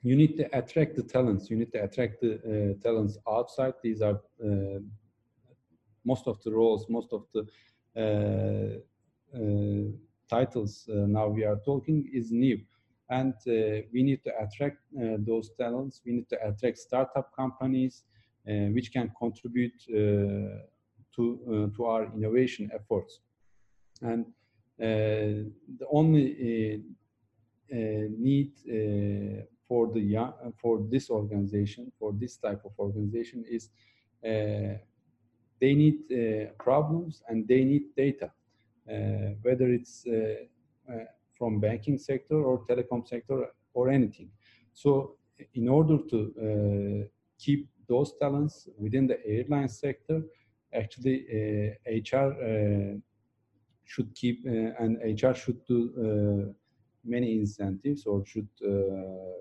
you 0.03 0.17
need 0.17 0.37
to 0.39 0.45
attract 0.57 0.97
the 0.97 1.03
talents. 1.03 1.51
You 1.51 1.57
need 1.57 1.73
to 1.73 1.83
attract 1.83 2.21
the 2.21 2.35
uh, 2.35 2.83
talents 2.83 3.19
outside. 3.29 3.75
These 3.83 4.01
are 4.01 4.21
uh, 4.43 4.79
most 6.05 6.27
of 6.27 6.43
the 6.43 6.53
roles, 6.53 6.89
most 6.89 7.13
of 7.13 7.27
the 7.35 7.43
uh, 7.97 8.79
titles 10.29 10.85
now 10.89 11.27
we 11.27 11.45
are 11.45 11.57
talking 11.65 12.09
is 12.13 12.31
new 12.31 12.59
and 13.11 13.35
uh, 13.47 13.83
we 13.93 14.03
need 14.03 14.23
to 14.25 14.31
attract 14.41 14.79
uh, 14.97 15.17
those 15.19 15.51
talents. 15.59 16.01
We 16.07 16.13
need 16.13 16.29
to 16.31 16.39
attract 16.47 16.79
startup 16.79 17.35
companies 17.37 18.05
uh, 18.49 18.71
which 18.73 18.93
can 18.93 19.13
contribute 19.19 19.73
to 19.87 20.61
to 21.77 21.85
our 21.85 22.05
innovation 22.17 22.71
efforts. 22.73 23.21
And 24.01 24.25
the 24.79 25.87
only 25.93 26.83
need 27.71 28.53
for 29.69 29.93
the 29.93 30.01
young, 30.01 30.33
for 30.57 30.81
this 30.91 31.11
organization, 31.11 31.93
for 31.99 32.13
this 32.13 32.39
type 32.39 32.63
of 32.65 32.73
organization 32.79 33.45
is 33.49 33.69
uh, 34.25 34.79
they 35.61 35.75
need 35.75 35.99
uh, 36.11 36.51
problems 36.59 37.23
and 37.29 37.47
they 37.47 37.63
need 37.65 37.95
data, 37.97 38.33
uh, 38.91 39.35
whether 39.43 39.69
it's 39.69 40.07
from 41.41 41.59
banking 41.59 41.99
sector 41.99 42.39
or 42.49 42.55
telecom 42.67 43.03
sector 43.09 43.47
or 43.73 43.89
anything. 43.89 44.29
So 44.75 45.17
in 45.55 45.69
order 45.69 45.97
to 46.11 46.19
uh, 46.47 47.09
keep 47.39 47.67
those 47.89 48.13
talents 48.21 48.69
within 48.79 49.07
the 49.07 49.19
airline 49.27 49.71
sector, 49.85 50.23
actually 50.75 51.17
uh, 51.39 51.71
HR 51.91 52.29
uh, 52.33 52.99
should 53.85 54.15
keep 54.15 54.37
uh, 54.47 54.83
and 54.83 54.99
HR 55.23 55.35
should 55.35 55.65
do 55.65 55.79
uh, 55.99 56.53
many 57.05 57.39
incentives 57.39 58.05
or 58.05 58.25
should 58.27 58.53
uh, 58.63 59.41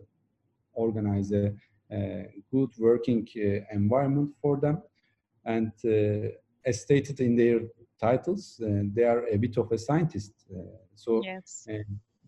organize 0.74 1.32
a, 1.34 1.54
a, 1.92 2.30
good 2.50 2.72
working 2.80 3.28
environment 3.72 4.32
for 4.42 4.58
them. 4.58 4.82
And 5.46 5.72
as 6.66 6.82
stated 6.82 7.20
in 7.20 7.36
their 7.36 7.60
titles, 8.00 8.60
and 8.60 8.94
they 8.96 9.04
are 9.04 9.26
a 9.28 9.38
bit 9.38 9.58
of 9.58 9.72
a 9.72 9.78
scientist. 9.78 10.34
so 10.96 11.22
yes. 11.24 11.68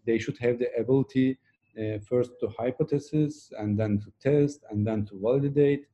they 0.06 0.18
should 0.18 0.38
have 0.38 0.60
the 0.60 0.70
ability 0.78 1.38
uh, 1.80 2.00
first 2.00 2.32
to 2.40 2.48
hypothesis 2.50 3.52
and 3.58 3.80
then 3.80 4.00
to 4.00 4.12
test 4.20 4.60
and 4.70 4.86
then 4.86 5.06
to 5.06 5.18
validate 5.22 5.86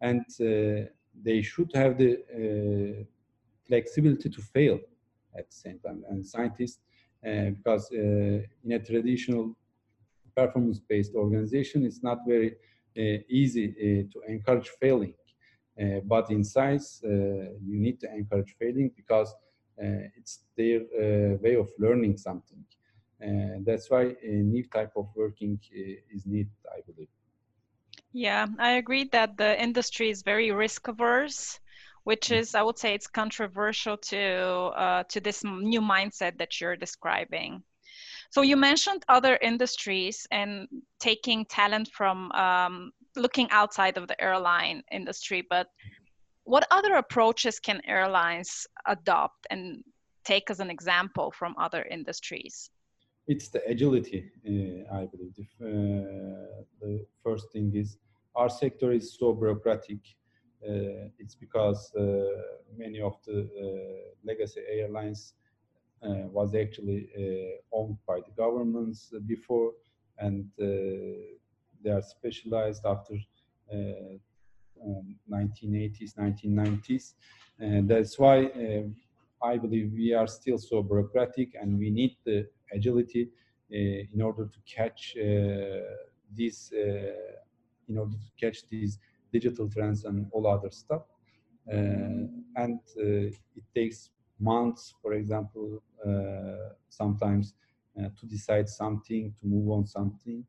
and 0.00 0.24
uh, 0.40 0.88
they 1.22 1.42
should 1.42 1.70
have 1.74 1.98
the 1.98 2.12
uh, 2.34 3.04
flexibility 3.66 4.28
to 4.28 4.42
fail 4.42 4.78
at 5.38 5.48
the 5.48 5.56
same 5.56 5.78
time 5.78 6.02
and 6.08 6.26
scientists 6.26 6.80
uh, 7.26 7.50
because 7.50 7.90
uh, 7.92 7.96
in 8.64 8.72
a 8.72 8.78
traditional 8.78 9.56
performance 10.36 10.80
based 10.80 11.14
organization 11.14 11.84
it's 11.84 12.02
not 12.02 12.18
very 12.26 12.56
uh, 12.98 13.22
easy 13.28 13.68
to 14.12 14.20
encourage 14.26 14.68
failing 14.80 15.12
uh, 15.12 15.19
but 16.04 16.30
in 16.30 16.44
science, 16.44 17.02
uh, 17.04 17.08
you 17.08 17.78
need 17.78 18.00
to 18.00 18.12
encourage 18.12 18.54
failing 18.58 18.90
because 18.96 19.32
uh, 19.82 20.08
it's 20.16 20.40
their 20.56 20.80
way 21.38 21.56
of 21.56 21.68
learning 21.78 22.16
something. 22.16 22.64
that's 23.66 23.90
why 23.90 24.14
a 24.22 24.34
new 24.54 24.64
type 24.64 24.92
of 24.96 25.08
working 25.14 25.58
is 26.14 26.26
needed, 26.26 26.52
I 26.76 26.80
believe. 26.86 27.08
Yeah, 28.12 28.46
I 28.58 28.72
agree 28.72 29.04
that 29.12 29.36
the 29.36 29.60
industry 29.62 30.10
is 30.10 30.22
very 30.22 30.50
risk 30.50 30.88
averse 30.88 31.60
which 32.04 32.28
mm. 32.28 32.36
is 32.36 32.54
i 32.54 32.62
would 32.62 32.78
say 32.78 32.94
it's 32.94 33.06
controversial 33.06 33.96
to 33.96 34.20
uh, 34.84 35.02
to 35.04 35.20
this 35.20 35.44
new 35.44 35.80
mindset 35.80 36.38
that 36.38 36.60
you're 36.60 36.76
describing 36.76 37.62
so 38.30 38.42
you 38.42 38.56
mentioned 38.56 39.04
other 39.08 39.38
industries 39.42 40.26
and 40.30 40.68
taking 41.00 41.44
talent 41.46 41.88
from 41.92 42.30
um, 42.32 42.92
looking 43.16 43.48
outside 43.50 43.96
of 43.96 44.08
the 44.08 44.20
airline 44.22 44.82
industry, 44.90 45.46
but 45.48 45.68
what 46.44 46.66
other 46.70 46.94
approaches 46.94 47.58
can 47.60 47.80
airlines 47.86 48.66
adopt 48.86 49.46
and 49.50 49.82
take 50.24 50.50
as 50.50 50.60
an 50.60 50.70
example 50.70 51.30
from 51.30 51.54
other 51.58 51.82
industries? 51.90 52.70
It's 53.26 53.48
the 53.48 53.62
agility, 53.66 54.30
uh, 54.46 54.96
I 54.96 55.06
believe. 55.06 55.34
The, 55.36 55.44
uh, 55.64 56.62
the, 56.80 57.06
first 57.22 57.52
thing 57.52 57.72
is 57.74 57.98
our 58.34 58.48
sector 58.48 58.92
is 58.92 59.16
so 59.18 59.32
bureaucratic. 59.32 60.00
Uh, 60.66 61.08
it's 61.18 61.34
because 61.34 61.92
uh, 61.94 62.02
many 62.76 63.00
of 63.00 63.14
the 63.26 63.38
uh, 63.40 63.46
legacy 64.24 64.60
airlines 64.68 65.34
uh, 66.02 66.26
was 66.38 66.54
actually 66.54 67.08
owned 67.72 67.98
by 68.06 68.20
the 68.26 68.32
governments 68.36 69.12
before, 69.26 69.72
and 70.18 70.50
they 71.82 71.90
are 71.90 72.02
specialized 72.02 72.84
after 72.84 73.14
uh, 73.72 74.16
1980s, 75.30 76.14
1990s. 76.18 77.14
And 77.58 77.88
that's 77.88 78.18
why 78.18 78.50
I 79.42 79.56
believe 79.58 79.92
we 79.92 80.14
are 80.14 80.26
still 80.26 80.58
so 80.58 80.82
bureaucratic 80.82 81.54
and 81.60 81.78
we 81.78 81.90
need 81.90 82.16
the 82.24 82.48
agility 82.72 83.28
in 83.70 84.22
order 84.22 84.46
to 84.46 84.58
catch 84.66 85.14
these, 86.34 86.72
in 86.72 87.98
order 87.98 88.16
to 88.16 88.30
catch 88.40 88.66
these 88.68 88.98
digital 89.32 89.68
trends 89.68 90.04
and 90.04 90.26
all 90.32 90.46
other 90.46 90.70
stuff. 90.70 91.02
Uh, 91.70 92.26
and 92.56 92.80
uh, 92.98 93.30
it 93.54 93.64
takes 93.74 94.10
months, 94.40 94.94
for 95.00 95.12
example, 95.12 95.82
uh, 96.06 96.74
sometimes 96.88 97.54
to 98.18 98.26
decide 98.26 98.66
something, 98.66 99.34
to 99.38 99.46
move 99.46 99.70
on 99.70 99.86
something. 99.86 100.42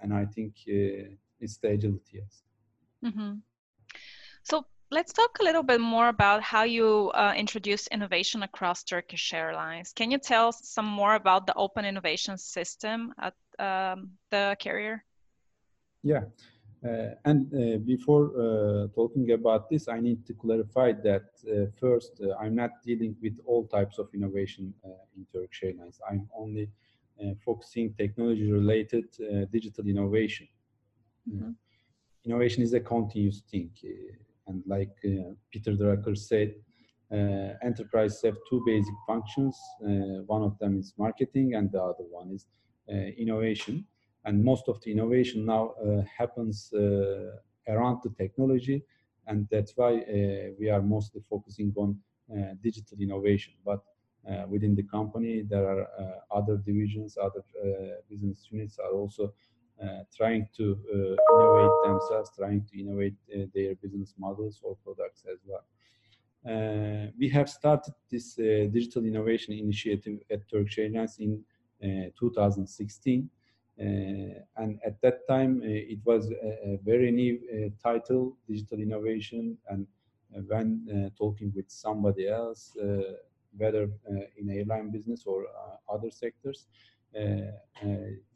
And 0.00 0.12
I 0.14 0.24
think 0.24 0.54
it's 0.66 1.58
the 1.58 1.68
agility, 1.68 2.20
yes. 2.20 2.42
Mm-hmm. 3.04 3.34
So 4.42 4.64
let's 4.90 5.12
talk 5.12 5.38
a 5.40 5.44
little 5.44 5.62
bit 5.62 5.80
more 5.80 6.08
about 6.08 6.42
how 6.42 6.64
you 6.64 7.10
uh, 7.14 7.34
introduce 7.36 7.86
innovation 7.88 8.42
across 8.42 8.84
Turkish 8.84 9.32
Airlines. 9.32 9.92
Can 9.92 10.10
you 10.10 10.18
tell 10.18 10.52
some 10.52 10.86
more 10.86 11.14
about 11.14 11.46
the 11.46 11.54
open 11.54 11.84
innovation 11.84 12.38
system 12.38 13.14
at 13.18 13.34
um, 13.58 14.10
the 14.30 14.56
carrier? 14.58 15.04
Yeah, 16.02 16.24
uh, 16.84 17.14
and 17.24 17.46
uh, 17.54 17.78
before 17.78 18.30
uh, 18.36 18.88
talking 18.94 19.32
about 19.32 19.70
this, 19.70 19.88
I 19.88 20.00
need 20.00 20.26
to 20.26 20.34
clarify 20.34 20.92
that 21.02 21.24
first, 21.80 22.20
I'm 22.38 22.54
not 22.54 22.82
dealing 22.84 23.16
with 23.22 23.38
all 23.46 23.66
types 23.66 23.98
of 23.98 24.08
innovation 24.12 24.74
in 25.16 25.26
Turkish 25.32 25.62
Airlines. 25.62 26.00
I'm 26.08 26.28
only 26.36 26.68
focusing 27.44 27.94
technology-related 27.94 29.06
digital 29.50 29.86
innovation. 29.86 30.48
Mm 31.26 31.38
-hmm. 31.38 31.54
Innovation 32.24 32.62
is 32.62 32.72
a 32.74 32.80
continuous 32.80 33.42
thing, 33.50 33.70
and 34.46 34.62
like 34.66 34.94
Peter 35.50 35.76
Drucker 35.76 36.16
said, 36.16 36.54
uh, 37.12 37.54
enterprises 37.62 38.22
have 38.22 38.36
two 38.48 38.62
basic 38.66 38.94
functions. 39.06 39.56
Uh, 39.82 40.22
one 40.26 40.42
of 40.42 40.58
them 40.58 40.78
is 40.78 40.94
marketing 40.98 41.54
and 41.54 41.70
the 41.70 41.80
other 41.80 42.04
one 42.10 42.30
is 42.32 42.46
uh, 42.90 42.94
innovation 42.94 43.86
and 44.24 44.42
most 44.42 44.68
of 44.68 44.80
the 44.82 44.90
innovation 44.90 45.44
now 45.44 45.74
uh, 45.84 46.02
happens 46.18 46.72
uh, 46.72 47.36
around 47.68 48.00
the 48.02 48.10
technology 48.18 48.82
and 49.26 49.46
that's 49.50 49.72
why 49.76 49.92
uh, 49.98 50.50
we 50.58 50.68
are 50.70 50.82
mostly 50.82 51.22
focusing 51.30 51.72
on 51.76 51.96
digital 52.62 52.96
innovation 52.98 53.52
but 53.64 53.82
within 54.48 54.74
the 54.74 54.82
company 54.82 55.42
there 55.42 55.66
are 55.68 55.88
other 56.30 56.56
divisions 56.56 57.18
other 57.20 57.42
business 58.08 58.48
units 58.50 58.78
are 58.78 58.92
also 58.92 59.32
trying 60.16 60.46
to 60.56 60.64
innovate 61.34 61.76
themselves 61.84 62.30
trying 62.36 62.64
to 62.70 62.80
innovate 62.80 63.14
their 63.54 63.74
business 63.76 64.14
models 64.18 64.60
or 64.62 64.76
products 64.84 65.24
as 65.30 65.38
well 65.46 65.64
uh, 66.46 67.06
we 67.18 67.28
have 67.30 67.48
started 67.48 67.94
this 68.10 68.38
uh, 68.38 68.68
digital 68.70 69.04
innovation 69.04 69.54
initiative 69.54 70.18
at 70.30 70.46
Turkish 70.50 70.78
Airlines 70.78 71.16
in 71.18 71.42
uh, 71.82 72.10
2016. 72.18 73.30
Uh, 73.80 73.82
and 74.56 74.78
at 74.84 75.00
that 75.00 75.26
time, 75.26 75.60
uh, 75.62 75.66
it 75.66 75.98
was 76.04 76.30
a, 76.30 76.74
a 76.74 76.78
very 76.84 77.10
new 77.10 77.40
uh, 77.50 77.70
title, 77.82 78.36
digital 78.46 78.78
innovation. 78.78 79.56
And 79.68 79.86
when 80.48 81.12
talking 81.16 81.52
with 81.54 81.70
somebody 81.70 82.28
else, 82.28 82.76
whether 83.56 83.88
in 84.36 84.50
airline 84.50 84.90
business 84.90 85.24
or 85.26 85.46
other 85.92 86.10
sectors, 86.10 86.66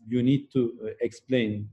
you 0.06 0.22
need 0.22 0.50
to 0.52 0.92
explain 1.00 1.68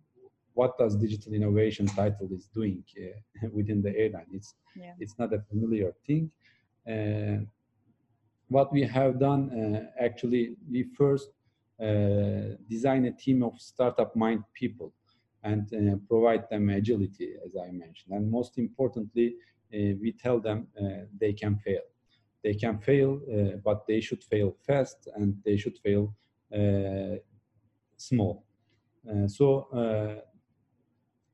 what 0.56 0.78
does 0.78 0.96
digital 0.96 1.34
innovation 1.34 1.86
title 1.86 2.30
is 2.32 2.48
doing 2.48 2.84
uh, 2.98 3.48
within 3.54 3.82
the 3.82 3.96
airline. 3.96 4.26
It's 4.32 4.56
yeah. 4.76 4.94
it's 5.00 5.16
not 5.20 5.34
a 5.34 5.42
familiar 5.50 5.94
thing. 6.08 6.32
Uh, 6.90 7.46
what 8.48 8.72
we 8.72 8.84
have 8.84 9.20
done 9.20 9.42
uh, 9.52 10.04
actually, 10.04 10.56
we 10.72 10.84
first 10.98 11.30
uh, 11.82 12.56
design 12.70 13.06
a 13.06 13.12
team 13.12 13.44
of 13.44 13.60
startup 13.60 14.16
mind 14.16 14.44
people 14.54 14.94
and 15.44 15.68
uh, 15.74 15.96
provide 16.08 16.50
them 16.50 16.70
agility, 16.70 17.34
as 17.46 17.56
I 17.56 17.72
mentioned. 17.72 18.12
And 18.12 18.32
most 18.32 18.58
importantly, 18.58 19.36
uh, 19.74 19.94
we 20.02 20.14
tell 20.18 20.40
them 20.40 20.68
they 21.20 21.34
can 21.34 21.58
fail. 21.58 21.82
They 22.46 22.56
can 22.64 22.78
fail, 22.90 23.12
but 23.68 23.80
they 23.88 24.02
should 24.08 24.24
fail 24.32 24.50
fast 24.68 25.00
and 25.16 25.30
they 25.46 25.58
should 25.62 25.78
fail 25.86 26.04
small. 27.98 28.36
so 29.38 29.48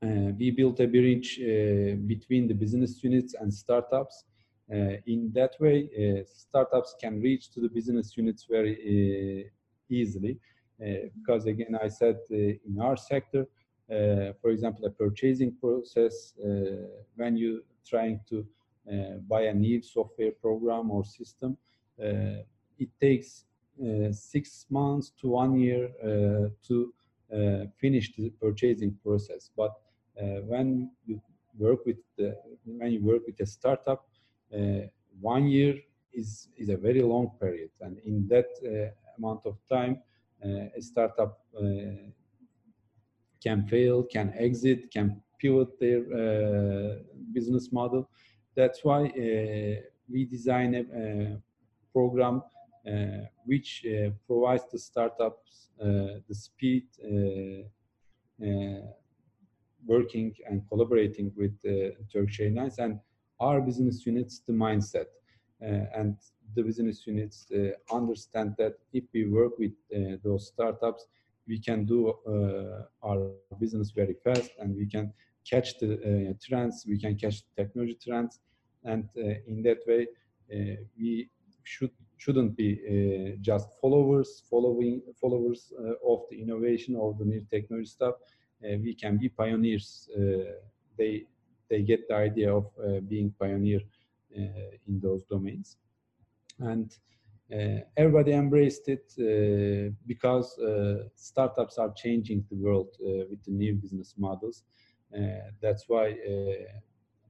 uh, 0.02 0.32
we 0.38 0.50
built 0.50 0.80
a 0.80 0.86
bridge 0.86 1.38
uh, 1.40 1.94
between 2.06 2.48
the 2.48 2.54
business 2.54 2.92
units 3.04 3.34
and 3.40 3.54
startups. 3.54 4.24
Uh, 4.72 4.96
in 5.06 5.30
that 5.32 5.54
way, 5.60 6.24
startups 6.26 6.96
can 7.00 7.20
reach 7.20 7.44
to 7.52 7.60
the 7.60 7.68
business 7.68 8.16
units 8.16 8.46
very 8.50 9.50
easily. 9.88 10.38
Uh, 10.82 11.08
because 11.18 11.46
again, 11.46 11.76
I 11.80 11.88
said 11.88 12.16
uh, 12.30 12.34
in 12.36 12.78
our 12.80 12.96
sector, 12.96 13.46
uh, 13.90 14.32
for 14.40 14.50
example, 14.50 14.84
a 14.86 14.90
purchasing 14.90 15.52
process, 15.60 16.34
when 17.16 17.36
you're 17.36 17.60
trying 17.86 18.20
to 18.30 18.46
buy 19.28 19.42
a 19.42 19.54
new 19.54 19.82
software 19.82 20.32
program 20.32 20.90
or 20.90 21.04
system, 21.04 21.56
it 21.98 22.88
takes 23.00 23.44
six 24.12 24.66
months 24.70 25.12
to 25.20 25.28
one 25.28 25.58
year 25.58 25.90
to 26.66 26.92
finish 27.80 28.14
the 28.16 28.30
purchasing 28.40 28.96
process. 29.02 29.50
But 29.56 29.72
when 30.46 30.90
you 31.06 31.20
work 31.58 31.84
with 31.86 31.98
the, 32.16 32.36
when 32.64 32.92
you 32.92 33.02
work 33.02 33.22
with 33.26 33.40
a 33.40 33.46
startup, 33.46 34.06
one 35.20 35.46
year 35.46 35.74
is 36.12 36.48
is 36.56 36.68
a 36.68 36.76
very 36.76 37.02
long 37.02 37.30
period, 37.40 37.70
and 37.80 37.98
in 38.04 38.28
that 38.28 38.48
uh, 38.64 38.90
amount 39.18 39.40
of 39.46 39.56
time, 39.68 39.98
uh, 40.44 40.66
a 40.76 40.80
startup 40.80 41.40
uh, 41.56 41.62
can 43.42 43.66
fail, 43.66 44.02
can 44.02 44.32
exit, 44.36 44.90
can 44.90 45.20
pivot 45.38 45.78
their 45.80 46.00
uh, 46.00 46.98
business 47.32 47.72
model. 47.72 48.08
That's 48.54 48.84
why 48.84 49.10
we 50.10 50.24
design 50.24 50.74
a, 50.74 50.80
a 50.80 51.38
program 51.92 52.42
which 53.44 53.86
provides 54.26 54.64
the 54.70 54.78
startups 54.78 55.68
the 55.78 56.34
speed 56.34 56.86
working 59.86 60.34
and 60.48 60.62
collaborating 60.68 61.32
with 61.36 61.54
uh, 61.66 61.94
Turkish 62.12 62.40
Airlines 62.40 62.78
and 62.78 63.00
our 63.40 63.60
business 63.60 64.06
units 64.06 64.40
the 64.46 64.52
mindset. 64.52 65.06
Uh, 65.62 65.86
and 65.94 66.16
the 66.54 66.62
business 66.62 67.06
units 67.06 67.46
uh, 67.52 67.70
understand 67.94 68.54
that 68.58 68.74
if 68.92 69.04
we 69.14 69.26
work 69.26 69.58
with 69.58 69.72
uh, 69.94 70.16
those 70.24 70.48
startups, 70.48 71.06
we 71.46 71.58
can 71.58 71.84
do 71.84 72.10
uh, 72.10 73.06
our 73.06 73.30
business 73.60 73.90
very 73.90 74.16
fast 74.24 74.50
and 74.60 74.74
we 74.76 74.86
can 74.86 75.12
catch 75.48 75.78
the 75.78 76.36
trends, 76.44 76.84
we 76.86 76.98
can 76.98 77.16
catch 77.16 77.42
technology 77.56 77.98
trends. 78.02 78.40
And 78.84 79.08
in 79.46 79.62
that 79.62 79.78
way, 79.86 80.06
we 80.98 81.28
should 81.64 81.90
shouldn't 82.18 82.56
be 82.56 82.70
uh, 82.74 83.36
just 83.40 83.68
followers 83.80 84.44
following 84.48 85.02
followers 85.20 85.72
uh, 85.78 86.12
of 86.12 86.20
the 86.30 86.40
innovation 86.40 86.94
or 86.94 87.14
the 87.18 87.24
new 87.24 87.44
technology 87.50 87.88
stuff 87.88 88.14
uh, 88.64 88.76
we 88.80 88.94
can 88.94 89.16
be 89.18 89.28
pioneers 89.28 90.08
they 90.98 91.24
they 91.68 91.82
get 91.82 92.06
the 92.08 92.14
idea 92.14 92.54
of 92.54 92.66
being 93.08 93.32
pioneer 93.40 93.80
in 94.88 95.00
those 95.00 95.22
domains 95.24 95.78
and 96.58 96.96
uh, 97.52 97.80
everybody 97.96 98.32
embraced 98.32 98.88
it 98.88 99.12
uh, 99.18 99.92
because 100.06 100.58
uh, 100.58 101.04
startups 101.16 101.76
are 101.76 101.92
changing 101.94 102.44
the 102.50 102.56
world 102.56 102.96
with 103.30 103.42
the 103.44 103.50
new 103.50 103.74
business 103.74 104.14
models. 104.16 104.62
That's 105.60 105.84
why 105.88 106.16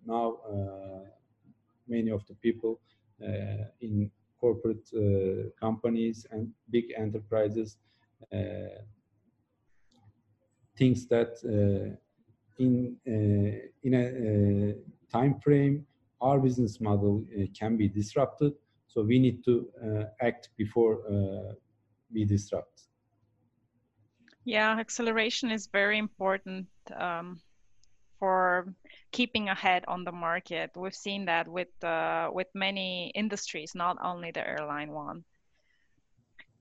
now 0.07 0.37
many 1.89 2.11
of 2.11 2.27
the 2.27 2.35
people 2.35 2.81
in 3.81 4.11
corporate 4.41 4.89
companies 5.61 6.27
and 6.31 6.51
big 6.71 6.93
enterprises 6.97 7.79
thinks 10.77 11.05
that 11.07 11.33
uh, 11.45 11.95
in 12.59 12.97
uh, 13.07 13.69
in 13.83 13.95
a 13.95 14.07
uh, 14.07 14.73
time 15.11 15.39
frame 15.41 15.87
our 16.21 16.39
business 16.39 16.81
model 16.81 17.25
can 17.59 17.77
be 17.77 17.89
disrupted 17.89 18.53
so 18.93 19.03
we 19.03 19.19
need 19.19 19.43
to 19.45 19.69
uh, 19.83 20.05
act 20.21 20.51
before 20.59 21.01
uh, 21.09 21.55
we 22.13 22.27
disrupt. 22.27 22.83
Yeah, 24.45 24.79
acceleration 24.79 25.51
is 25.51 25.67
very 25.67 25.97
important 25.97 26.67
um, 26.95 27.41
for 28.23 28.73
keeping 29.11 29.49
ahead 29.49 29.83
on 29.89 30.05
the 30.05 30.13
market. 30.13 30.71
We've 30.77 30.95
seen 30.95 31.25
that 31.25 31.49
with 31.49 31.75
uh, 31.83 32.29
with 32.33 32.47
many 32.55 33.11
industries, 33.23 33.75
not 33.75 33.97
only 34.01 34.31
the 34.31 34.47
airline 34.47 34.93
one. 34.93 35.25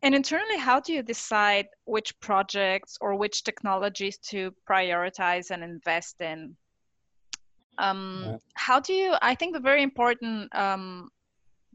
And 0.01 0.15
internally, 0.15 0.57
how 0.57 0.79
do 0.79 0.91
you 0.91 1.03
decide 1.03 1.67
which 1.85 2.19
projects 2.19 2.97
or 2.99 3.15
which 3.15 3.43
technologies 3.43 4.17
to 4.31 4.39
prioritize 4.67 5.51
and 5.51 5.61
invest 5.63 6.15
in? 6.31 6.57
Um, 7.77 8.23
Yeah. 8.25 8.37
How 8.55 8.79
do 8.79 8.93
you? 8.93 9.09
I 9.31 9.35
think 9.35 9.53
the 9.53 9.69
very 9.71 9.83
important 9.83 10.49
um, 10.65 11.11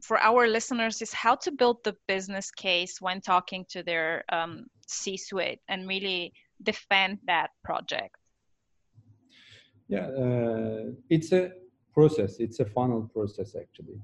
for 0.07 0.17
our 0.19 0.47
listeners 0.57 1.01
is 1.01 1.13
how 1.13 1.35
to 1.43 1.51
build 1.51 1.77
the 1.83 1.95
business 2.07 2.51
case 2.51 2.93
when 3.05 3.21
talking 3.21 3.65
to 3.73 3.83
their 3.83 4.25
um, 4.37 4.65
C-suite 4.87 5.61
and 5.69 5.87
really 5.87 6.33
defend 6.61 7.19
that 7.25 7.49
project. 7.63 8.16
Yeah, 9.87 10.07
uh, 10.07 10.91
it's 11.09 11.31
a 11.31 11.51
process. 11.93 12.39
It's 12.39 12.59
a 12.59 12.65
funnel 12.65 13.09
process 13.13 13.55
actually. 13.55 13.99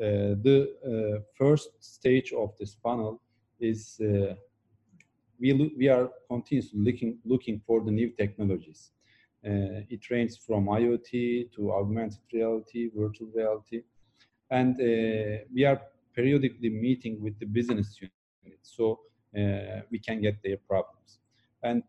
Uh, 0.00 0.34
the 0.42 0.58
uh, 0.84 1.20
first 1.36 1.70
stage 1.78 2.32
of 2.32 2.56
this 2.58 2.76
funnel 2.82 3.20
is 3.60 4.00
uh, 4.00 4.34
we 5.38 5.72
we 5.76 5.88
are 5.88 6.10
continuously 6.28 6.80
looking 6.80 7.18
looking 7.24 7.60
for 7.66 7.82
the 7.84 7.90
new 7.90 8.10
technologies. 8.10 8.92
Uh, 9.44 9.86
it 9.88 10.10
ranges 10.10 10.36
from 10.36 10.66
IoT 10.66 11.52
to 11.54 11.72
augmented 11.72 12.20
reality, 12.32 12.90
virtual 12.94 13.28
reality, 13.34 13.82
and 14.50 14.76
we 15.54 15.64
are 15.64 15.80
periodically 16.14 16.70
meeting 16.70 17.22
with 17.22 17.38
the 17.38 17.46
business 17.46 17.98
unit 18.00 18.58
so 18.62 19.00
we 19.90 19.98
can 19.98 20.20
get 20.20 20.42
their 20.42 20.58
problems. 20.68 21.20
And 21.62 21.82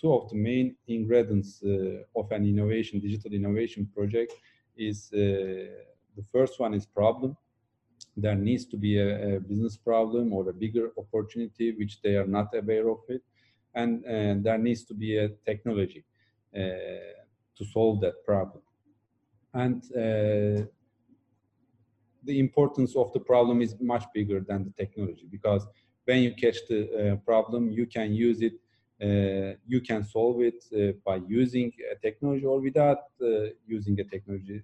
two 0.00 0.12
of 0.12 0.28
the 0.30 0.36
main 0.36 0.76
ingredients 0.86 1.62
uh, 1.64 2.18
of 2.18 2.30
an 2.30 2.46
innovation, 2.46 3.00
digital 3.00 3.32
innovation 3.32 3.88
project 3.94 4.32
is 4.76 5.10
uh, 5.12 5.16
the 6.16 6.24
first 6.32 6.60
one 6.60 6.74
is 6.74 6.86
problem. 6.86 7.36
There 8.16 8.34
needs 8.34 8.66
to 8.66 8.76
be 8.76 8.98
a, 8.98 9.36
a, 9.36 9.40
business 9.40 9.76
problem 9.76 10.32
or 10.32 10.48
a 10.48 10.52
bigger 10.52 10.90
opportunity 10.98 11.72
which 11.72 12.00
they 12.02 12.16
are 12.16 12.26
not 12.26 12.54
aware 12.54 12.88
of 12.88 13.00
it. 13.08 13.22
And, 13.74 14.04
and 14.04 14.44
there 14.44 14.58
needs 14.58 14.84
to 14.84 14.94
be 14.94 15.18
a 15.18 15.28
technology 15.44 16.04
uh, 16.54 16.60
to 17.56 17.64
solve 17.72 18.00
that 18.00 18.24
problem. 18.24 18.62
And 19.52 19.82
uh, 19.92 20.66
the 22.24 22.38
importance 22.38 22.96
of 22.96 23.12
the 23.12 23.20
problem 23.20 23.62
is 23.62 23.74
much 23.80 24.04
bigger 24.12 24.40
than 24.40 24.64
the 24.64 24.70
technology 24.70 25.26
because 25.30 25.66
when 26.04 26.22
you 26.22 26.34
catch 26.34 26.58
the 26.68 27.12
uh, 27.12 27.16
problem, 27.16 27.70
you 27.70 27.86
can 27.86 28.12
use 28.14 28.40
it 28.40 28.54
you 29.00 29.80
can 29.80 30.04
solve 30.04 30.40
it 30.40 30.64
uh, 30.74 30.92
by 31.04 31.16
using 31.26 31.72
a 31.92 31.96
technology 31.96 32.44
or 32.44 32.60
without 32.60 32.98
uh, 33.22 33.50
using 33.66 33.98
a 34.00 34.04
technology. 34.04 34.62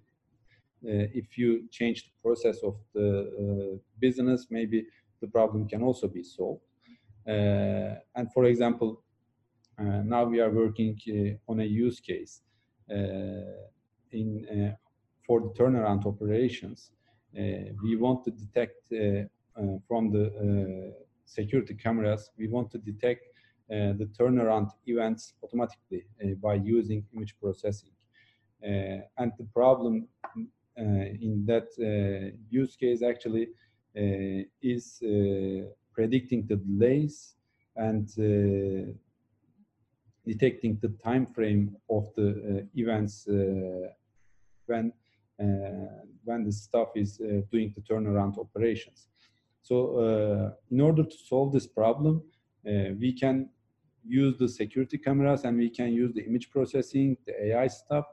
Uh, 0.84 1.06
if 1.14 1.38
you 1.38 1.68
change 1.70 2.04
the 2.04 2.10
process 2.22 2.58
of 2.62 2.76
the 2.92 3.08
uh, 3.08 3.78
business, 4.00 4.46
maybe 4.50 4.86
the 5.20 5.28
problem 5.28 5.68
can 5.68 5.82
also 5.82 6.08
be 6.08 6.22
solved. 6.22 6.62
and 7.26 8.32
for 8.34 8.44
example, 8.44 9.02
now 9.78 10.24
we 10.24 10.40
are 10.40 10.50
working 10.50 10.98
on 11.46 11.60
a 11.60 11.64
use 11.64 12.00
case 12.00 12.42
in 14.10 14.74
for 15.26 15.40
the 15.40 15.50
turnaround 15.58 16.04
operations. 16.04 16.90
we 17.84 17.96
want 17.96 18.24
to 18.24 18.30
detect 18.30 18.80
from 19.86 20.10
the 20.10 20.24
security 21.24 21.74
cameras, 21.74 22.30
we 22.36 22.48
want 22.48 22.70
to 22.70 22.78
detect 22.78 23.24
uh, 23.26 23.31
Uh, 23.72 23.94
the 23.96 24.04
turnaround 24.18 24.70
events 24.86 25.32
automatically 25.42 26.04
uh, 26.22 26.34
by 26.42 26.54
using 26.54 27.02
image 27.16 27.34
processing. 27.40 27.88
Uh, 28.62 29.00
and 29.16 29.32
the 29.38 29.46
problem 29.54 30.06
uh, 30.36 30.82
in 31.26 31.42
that 31.46 31.68
uh, 31.80 32.36
use 32.50 32.76
case 32.76 33.02
actually 33.02 33.48
is 34.62 35.02
predicting 35.94 36.46
the 36.46 36.56
delays 36.56 37.34
and 37.76 38.08
detecting 40.26 40.78
the 40.80 40.88
time 41.02 41.26
frame 41.26 41.76
of 41.90 42.08
the 42.16 42.66
events 42.74 43.26
when 44.66 44.92
when 46.24 46.44
the 46.44 46.52
staff 46.52 46.88
is 46.94 47.18
doing 47.50 47.72
the 47.74 47.82
turnaround 47.82 48.38
operations. 48.38 49.08
So 49.62 49.76
uh, 49.98 50.50
in 50.70 50.80
order 50.80 51.04
to 51.04 51.16
solve 51.28 51.52
this 51.52 51.66
problem, 51.66 52.22
uh, 52.66 52.94
we 52.98 53.12
can 53.12 53.48
use 54.06 54.36
the 54.38 54.48
security 54.48 54.98
cameras 54.98 55.44
and 55.44 55.56
we 55.56 55.70
can 55.70 55.92
use 55.92 56.12
the 56.14 56.24
image 56.24 56.50
processing, 56.50 57.16
the 57.26 57.46
AI 57.46 57.68
stuff, 57.68 58.06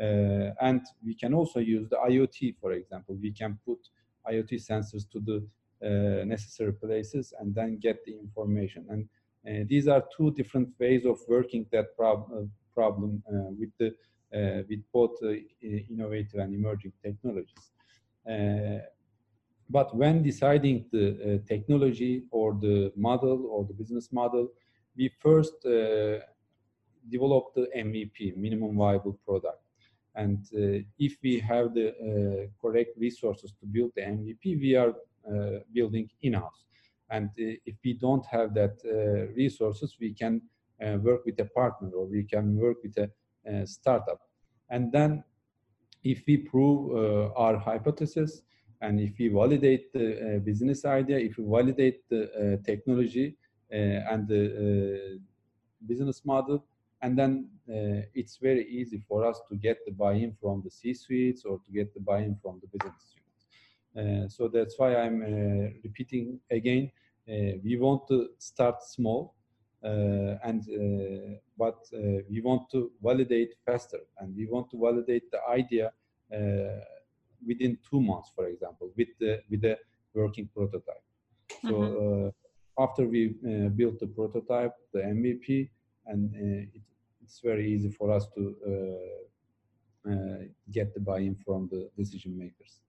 uh, 0.00 0.50
and 0.60 0.80
we 1.04 1.14
can 1.14 1.34
also 1.34 1.60
use 1.60 1.88
the 1.88 1.96
IoT, 1.96 2.56
for 2.60 2.72
example. 2.72 3.16
We 3.20 3.32
can 3.32 3.58
put 3.66 3.78
IoT 4.26 4.54
sensors 4.54 5.10
to 5.10 5.20
the 5.20 5.46
uh, 5.84 6.24
necessary 6.24 6.72
places 6.72 7.34
and 7.40 7.54
then 7.54 7.78
get 7.78 8.04
the 8.04 8.12
information. 8.16 8.86
And 8.88 9.08
uh, 9.44 9.64
these 9.68 9.88
are 9.88 10.04
two 10.16 10.30
different 10.32 10.68
ways 10.78 11.04
of 11.04 11.18
working 11.28 11.66
that 11.72 11.96
prob 11.96 12.30
uh, 12.32 12.42
problem 12.72 13.22
uh, 13.28 13.50
with 13.58 13.70
the 13.78 13.94
with 14.68 14.80
both 14.94 15.16
innovative 15.60 16.40
and 16.40 16.54
emerging 16.54 16.92
technologies. 17.02 17.66
but 19.68 19.94
when 19.94 20.22
deciding 20.22 20.86
the 20.90 21.42
technology 21.46 22.22
or 22.30 22.54
the 22.54 22.92
model 22.96 23.46
or 23.52 23.66
the 23.66 23.74
business 23.74 24.10
model, 24.10 24.48
we 24.96 25.10
first 25.20 25.54
uh, 25.64 26.18
develop 27.10 27.54
the 27.54 27.68
MVP, 27.76 28.36
minimum 28.36 28.76
viable 28.76 29.18
product. 29.26 29.62
And 30.14 30.38
uh, 30.54 30.84
if 30.98 31.16
we 31.22 31.40
have 31.40 31.74
the 31.74 31.88
uh, 31.88 32.46
correct 32.60 32.90
resources 32.98 33.52
to 33.60 33.66
build 33.66 33.92
the 33.96 34.02
MVP, 34.02 34.60
we 34.60 34.76
are 34.76 34.94
building 35.72 36.10
in-house. 36.22 36.64
And 37.10 37.30
if 37.36 37.76
we 37.84 37.92
don't 37.92 38.26
have 38.26 38.54
that 38.54 38.76
resources, 39.36 39.96
we 40.00 40.12
can 40.14 40.42
work 40.80 41.24
with 41.24 41.38
a 41.38 41.44
partner 41.44 41.90
or 41.94 42.06
we 42.06 42.24
can 42.24 42.56
work 42.56 42.78
with 42.82 42.98
a, 42.98 43.08
startup. 43.66 44.20
And 44.70 44.90
then 44.92 45.22
if 46.04 46.22
we 46.26 46.38
prove 46.38 46.80
uh, 46.90 47.32
our 47.34 47.56
hypothesis 47.56 48.42
and 48.80 49.00
if 49.00 49.12
we 49.18 49.28
validate 49.28 49.92
the 49.92 50.36
uh, 50.36 50.38
business 50.40 50.84
idea, 50.84 51.18
if 51.18 51.38
we 51.38 51.44
validate 51.44 52.08
the 52.08 52.22
uh, 52.24 52.56
technology, 52.64 53.28
uh, 53.28 53.41
and 53.76 54.28
the 54.28 54.42
uh, 54.46 55.18
business 55.86 56.24
model. 56.24 56.64
And 57.00 57.18
then 57.18 57.48
uh, 57.68 58.06
it's 58.14 58.36
very 58.36 58.66
easy 58.68 59.02
for 59.08 59.24
us 59.24 59.40
to 59.48 59.56
get 59.56 59.78
the 59.84 59.92
buy-in 59.92 60.36
from 60.40 60.62
the 60.64 60.70
C-suites 60.70 61.44
or 61.44 61.58
to 61.58 61.72
get 61.72 61.92
the 61.94 62.00
buy-in 62.00 62.36
from 62.40 62.60
the 62.60 62.68
business 62.68 63.14
units. 63.16 64.34
so 64.34 64.48
that's 64.48 64.78
why 64.78 64.94
I'm 64.94 65.20
repeating 65.82 66.38
again, 66.50 66.92
we 67.26 67.76
want 67.76 68.06
to 68.08 68.28
start 68.38 68.82
small 68.82 69.34
uh, 69.84 70.38
and 70.44 70.62
uh, 70.70 71.34
but 71.58 71.78
uh, 71.92 72.22
we 72.30 72.40
want 72.40 72.70
to 72.70 72.92
validate 73.02 73.54
faster 73.66 73.98
and 74.20 74.32
we 74.36 74.46
want 74.46 74.70
to 74.70 74.78
validate 74.78 75.28
the 75.32 75.40
idea 75.50 75.90
within 77.44 77.76
two 77.90 78.00
months 78.00 78.30
for 78.34 78.46
example 78.46 78.92
with 78.96 79.08
the 79.18 79.40
with 79.50 79.60
the 79.60 79.76
working 80.14 80.48
prototype 80.54 81.02
so 81.62 81.72
mm-hmm 81.72 82.28
after 82.78 83.06
we 83.06 83.34
uh, 83.46 83.68
built 83.68 83.98
the 84.00 84.06
prototype, 84.06 84.74
the 84.92 85.00
MVP, 85.00 85.68
and 86.06 86.32
uh, 86.34 86.62
it, 86.74 86.82
it's 87.22 87.40
very 87.40 87.72
easy 87.72 87.90
for 87.90 88.10
us 88.10 88.26
to 88.34 88.56
uh, 90.08 90.38
get 90.72 90.92
the 90.94 91.00
buy-in 91.00 91.36
from 91.36 91.68
the 91.70 91.88
decision 91.96 92.36
makers. 92.36 92.80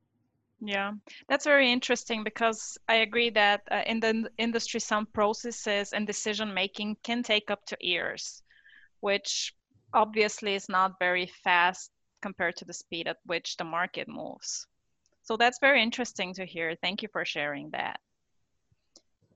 Yeah, 0.60 0.94
that's 1.28 1.46
very 1.46 1.72
interesting 1.72 2.24
because 2.24 2.78
I 2.88 2.96
agree 2.96 3.30
that 3.32 3.62
uh, 3.70 3.84
in 3.86 4.00
the 4.00 4.30
industry, 4.38 4.80
some 4.80 5.06
processes 5.08 5.92
and 5.94 6.08
decision 6.08 6.54
making 6.54 6.98
can 7.04 7.22
take 7.22 7.52
up 7.52 7.66
to 7.66 7.78
years, 7.82 8.42
which 9.02 9.54
obviously 9.94 10.56
is 10.56 10.70
not 10.70 10.98
very 11.00 11.28
fast 11.44 11.92
compared 12.22 12.56
to 12.58 12.66
the 12.66 12.74
speed 12.74 13.08
at 13.08 13.18
which 13.26 13.58
the 13.58 13.64
market 13.66 14.08
moves. 14.08 14.66
So 15.22 15.38
that's 15.38 15.60
very 15.60 15.84
interesting 15.84 16.34
to 16.36 16.46
hear. 16.46 16.76
Thank 16.82 17.04
you 17.04 17.10
for 17.12 17.26
sharing 17.26 17.70
that. 17.72 18.00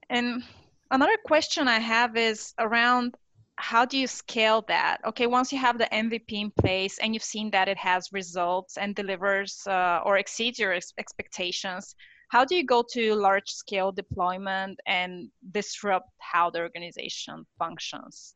And 0.10 0.43
another 0.91 1.17
question 1.26 1.67
I 1.67 1.80
have 1.80 2.15
is 2.15 2.54
around 2.60 3.15
how 3.58 3.86
do 3.86 3.98
you 3.98 4.08
scale 4.08 4.63
that? 4.67 5.00
Okay, 5.06 5.28
once 5.28 5.52
you 5.52 5.58
have 5.58 5.78
the 5.78 5.89
MVP 5.91 6.32
in 6.32 6.52
place 6.52 7.00
and 7.00 7.13
you've 7.13 7.24
seen 7.24 7.50
that 7.52 7.67
it 7.67 7.78
has 7.78 8.10
results 8.13 8.78
and 8.78 8.96
delivers 8.96 9.63
uh, 9.67 10.02
or 10.06 10.17
exceeds 10.17 10.60
your 10.60 10.74
ex- 10.74 10.93
expectations, 10.98 11.96
how 12.30 12.46
do 12.46 12.56
you 12.56 12.65
go 12.65 12.84
to 12.91 13.15
large 13.15 13.50
scale 13.50 13.91
deployment 13.91 14.80
and 14.86 15.30
disrupt 15.52 16.10
how 16.20 16.50
the 16.50 16.60
organization 16.60 17.46
functions? 17.58 18.36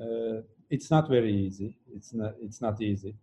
Uh, 0.00 0.42
it's 0.70 0.90
not 0.90 1.08
very 1.08 1.32
easy. 1.34 1.76
It's 1.94 2.12
not. 2.12 2.34
It's 2.40 2.60
not 2.60 2.80
easy. 2.82 3.16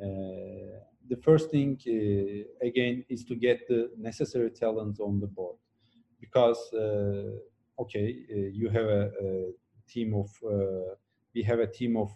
Uh, 0.00 0.76
the 1.08 1.16
first 1.22 1.50
thing, 1.50 1.78
uh, 1.88 2.66
again, 2.66 3.04
is 3.08 3.24
to 3.24 3.34
get 3.34 3.66
the 3.66 3.90
necessary 3.96 4.50
talent 4.50 5.00
on 5.00 5.20
the 5.20 5.26
board 5.26 5.56
because 6.20 6.58
uh, 6.72 7.82
okay, 7.82 8.16
uh, 8.30 8.36
you 8.52 8.68
have 8.68 8.86
a, 8.86 9.10
a 9.22 9.52
team 9.88 10.14
of 10.14 10.30
uh, 10.44 10.94
we 11.34 11.42
have 11.42 11.58
a 11.58 11.66
team 11.66 11.96
of 11.96 12.10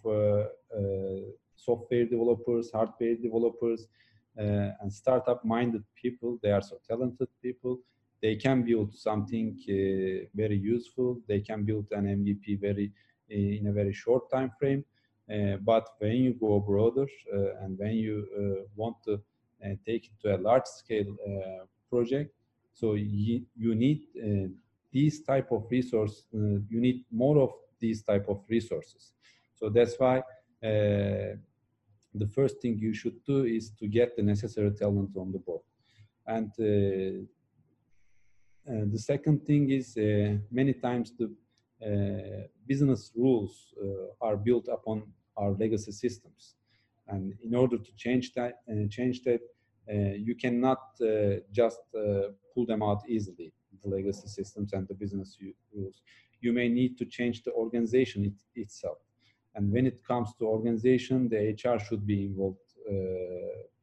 software 1.56 2.06
developers, 2.06 2.70
hardware 2.72 3.16
developers, 3.16 3.86
and 4.36 4.90
startup-minded 4.90 5.84
people. 5.94 6.38
They 6.42 6.52
are 6.52 6.62
so 6.62 6.78
talented 6.88 7.28
people. 7.42 7.80
They 8.22 8.36
can 8.36 8.62
build 8.62 8.94
something 8.94 9.58
very 10.34 10.56
useful. 10.56 11.20
They 11.28 11.40
can 11.40 11.64
build 11.64 11.86
an 11.92 12.06
MVP 12.06 12.60
very 12.60 12.92
in 13.28 13.66
a 13.66 13.72
very 13.72 13.92
short 13.92 14.30
time 14.30 14.50
frame. 14.58 14.84
Uh, 15.30 15.56
but 15.64 15.86
when 15.98 16.16
you 16.16 16.34
go 16.34 16.58
broader 16.58 17.06
uh, 17.32 17.64
and 17.64 17.78
when 17.78 17.92
you 17.92 18.26
uh, 18.36 18.64
want 18.74 18.96
to 19.04 19.20
take 19.86 20.06
it 20.06 20.12
to 20.22 20.34
a 20.34 20.38
large 20.38 20.66
scale 20.66 21.14
project, 21.88 22.34
so 22.72 22.94
you, 22.94 23.42
you 23.56 23.74
need 23.74 24.02
uh, 24.16 24.48
these 24.92 25.22
type 25.22 25.52
of 25.52 25.66
resource, 25.70 26.24
you 26.32 26.80
need 26.80 27.04
more 27.12 27.38
of 27.38 27.52
these 27.78 28.02
type 28.02 28.26
of 28.28 28.42
resources. 28.48 29.12
So 29.54 29.68
that's 29.68 29.94
why 29.98 30.22
the 30.62 32.26
first 32.34 32.60
thing 32.60 32.78
you 32.78 32.92
should 32.92 33.24
do 33.24 33.44
is 33.44 33.70
to 33.78 33.86
get 33.86 34.16
the 34.16 34.22
necessary 34.22 34.72
talent 34.72 35.16
on 35.16 35.30
the 35.32 35.38
board. 35.38 35.62
And 36.26 36.50
uh, 36.58 37.22
uh, 38.70 38.84
the 38.92 38.98
second 38.98 39.46
thing 39.46 39.70
is 39.70 39.96
uh, 39.96 40.38
many 40.50 40.74
times 40.74 41.12
the 41.18 41.34
business 42.66 43.10
rules 43.16 43.72
are 44.20 44.36
built 44.36 44.68
upon 44.68 45.02
our 45.36 45.52
legacy 45.52 45.92
systems. 45.92 46.56
And 47.08 47.34
in 47.42 47.54
order 47.54 47.78
to 47.78 47.92
change 47.96 48.34
that, 48.34 48.54
change 48.90 49.22
that, 49.22 49.40
you 49.88 50.34
cannot 50.34 50.80
just 51.52 51.80
pull 52.54 52.66
them 52.66 52.82
out 52.82 53.02
easily, 53.08 53.52
the 53.82 53.88
legacy 53.88 54.28
systems 54.28 54.72
and 54.72 54.86
the 54.88 54.94
business 54.94 55.38
rules. 55.74 56.02
You 56.40 56.52
may 56.52 56.68
need 56.68 56.96
to 56.98 57.04
change 57.04 57.42
the 57.42 57.52
organization 57.52 58.24
it, 58.24 58.60
itself. 58.60 58.98
And 59.54 59.72
when 59.72 59.86
it 59.86 60.02
comes 60.06 60.32
to 60.38 60.46
organization, 60.46 61.28
the 61.28 61.54
HR 61.54 61.78
should 61.78 62.06
be 62.06 62.26
involved 62.26 62.58
uh, 62.88 62.92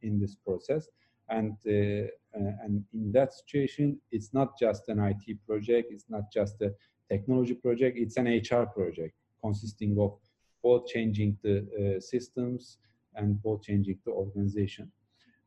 in 0.01 0.19
this 0.19 0.35
process. 0.35 0.87
And, 1.29 1.57
uh, 1.67 2.07
uh, 2.37 2.63
and 2.63 2.83
in 2.93 3.11
that 3.11 3.33
situation, 3.33 3.99
it's 4.11 4.33
not 4.33 4.57
just 4.57 4.87
an 4.87 4.99
IT 4.99 5.45
project, 5.45 5.91
it's 5.91 6.09
not 6.09 6.31
just 6.31 6.61
a 6.61 6.73
technology 7.09 7.53
project, 7.53 7.97
it's 7.97 8.17
an 8.17 8.27
HR 8.27 8.65
project 8.65 9.15
consisting 9.41 9.97
of 9.99 10.17
both 10.63 10.87
changing 10.87 11.37
the 11.43 11.97
systems 11.99 12.77
and 13.15 13.41
both 13.41 13.63
changing 13.63 13.99
the 14.05 14.11
organization. 14.11 14.91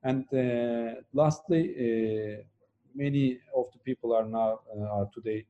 And 0.02 0.24
uh, 0.32 1.00
lastly, 1.12 1.74
uh, 1.76 2.42
many 2.94 3.38
of 3.54 3.66
the 3.72 3.78
people 3.84 4.14
are 4.14 4.24
now 4.24 4.60
uh, 4.74 5.00
are 5.00 5.08
today 5.14 5.46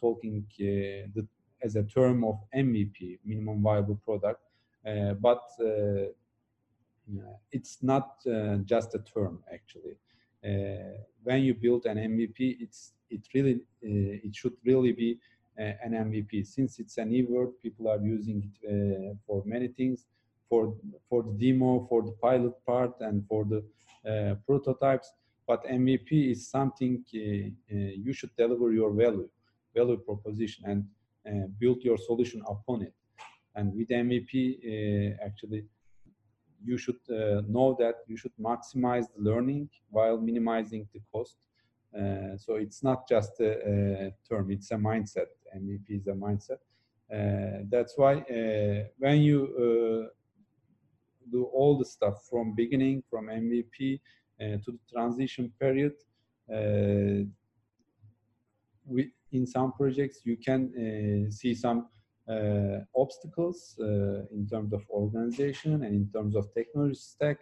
talking 0.00 0.44
the 0.58 1.26
as 1.62 1.76
a 1.76 1.82
term 1.84 2.24
of 2.24 2.40
MVP, 2.54 3.20
minimum 3.24 3.62
viable 3.62 3.96
product, 4.04 4.40
uh, 4.86 5.14
but 5.14 5.42
uh, 5.60 6.08
it's 7.50 7.78
not 7.82 8.16
uh, 8.26 8.56
just 8.64 8.94
a 8.94 8.98
term 8.98 9.38
actually. 9.52 9.96
when 11.22 11.42
you 11.42 11.54
build 11.54 11.86
an 11.86 11.98
MVP, 11.98 12.56
it's 12.60 12.92
it 13.10 13.20
really 13.34 13.60
it 13.80 14.34
should 14.34 14.56
really 14.64 14.92
be 14.92 15.18
an 15.56 15.92
MVP 15.92 16.46
since 16.46 16.78
it's 16.80 16.98
a 16.98 17.04
new 17.04 17.26
word. 17.28 17.50
People 17.62 17.88
are 17.88 18.00
using 18.00 18.38
it 18.48 19.16
for 19.26 19.42
many 19.44 19.68
things, 19.68 20.06
for 20.52 20.64
for 21.08 21.20
the 21.22 21.34
demo, 21.44 21.70
for 21.88 22.00
the 22.08 22.14
pilot 22.26 22.54
part, 22.66 22.94
and 23.00 23.16
for 23.30 23.42
the 23.52 23.60
prototypes 24.46 25.08
but 25.46 25.64
MVP 25.64 26.30
is 26.30 26.48
something 26.48 27.04
uh, 27.14 27.18
uh, 27.18 27.92
you 28.06 28.12
should 28.12 28.34
deliver 28.36 28.72
your 28.72 28.92
value, 28.92 29.28
value 29.74 29.98
proposition, 29.98 30.64
and 30.70 30.80
uh, 31.28 31.46
build 31.58 31.82
your 31.82 31.98
solution 31.98 32.42
upon 32.48 32.82
it. 32.82 32.94
And 33.54 33.74
with 33.74 33.88
MVP, 33.88 34.32
uh, 34.38 35.24
actually, 35.26 35.64
you 36.64 36.78
should 36.78 37.02
uh, 37.10 37.42
know 37.48 37.76
that 37.80 37.96
you 38.06 38.16
should 38.16 38.32
maximize 38.40 39.06
the 39.14 39.22
learning 39.30 39.68
while 39.90 40.18
minimizing 40.18 40.88
the 40.94 41.00
cost. 41.12 41.36
Uh, 41.94 42.36
so 42.38 42.54
it's 42.54 42.82
not 42.82 43.06
just 43.08 43.32
a, 43.40 43.50
a, 43.72 44.14
term, 44.28 44.50
it's 44.50 44.70
a 44.70 44.76
mindset. 44.76 45.26
MVP 45.54 45.88
is 46.00 46.06
a 46.06 46.12
mindset. 46.12 46.60
Uh, 47.12 47.64
that's 47.68 47.94
why 47.98 48.14
uh, 48.14 48.84
when 48.96 49.20
you 49.20 50.08
do 51.30 51.44
all 51.44 51.78
the 51.78 51.84
stuff 51.84 52.26
from 52.28 52.54
beginning, 52.54 53.02
from 53.08 53.26
MVP 53.26 54.00
to 54.40 54.66
the 54.66 54.78
transition 54.92 55.52
period, 55.60 55.94
we, 58.84 59.12
in 59.32 59.46
some 59.46 59.72
projects 59.72 60.20
you 60.24 60.36
can 60.36 60.60
uh, 60.74 61.30
see 61.30 61.54
some 61.54 61.88
uh, 62.28 62.78
obstacles 62.96 63.76
uh, 63.80 64.24
in 64.32 64.46
terms 64.50 64.72
of 64.72 64.82
organization 64.90 65.84
and 65.84 65.94
in 65.94 66.08
terms 66.12 66.36
of 66.36 66.52
technology 66.54 66.94
stack. 66.94 67.38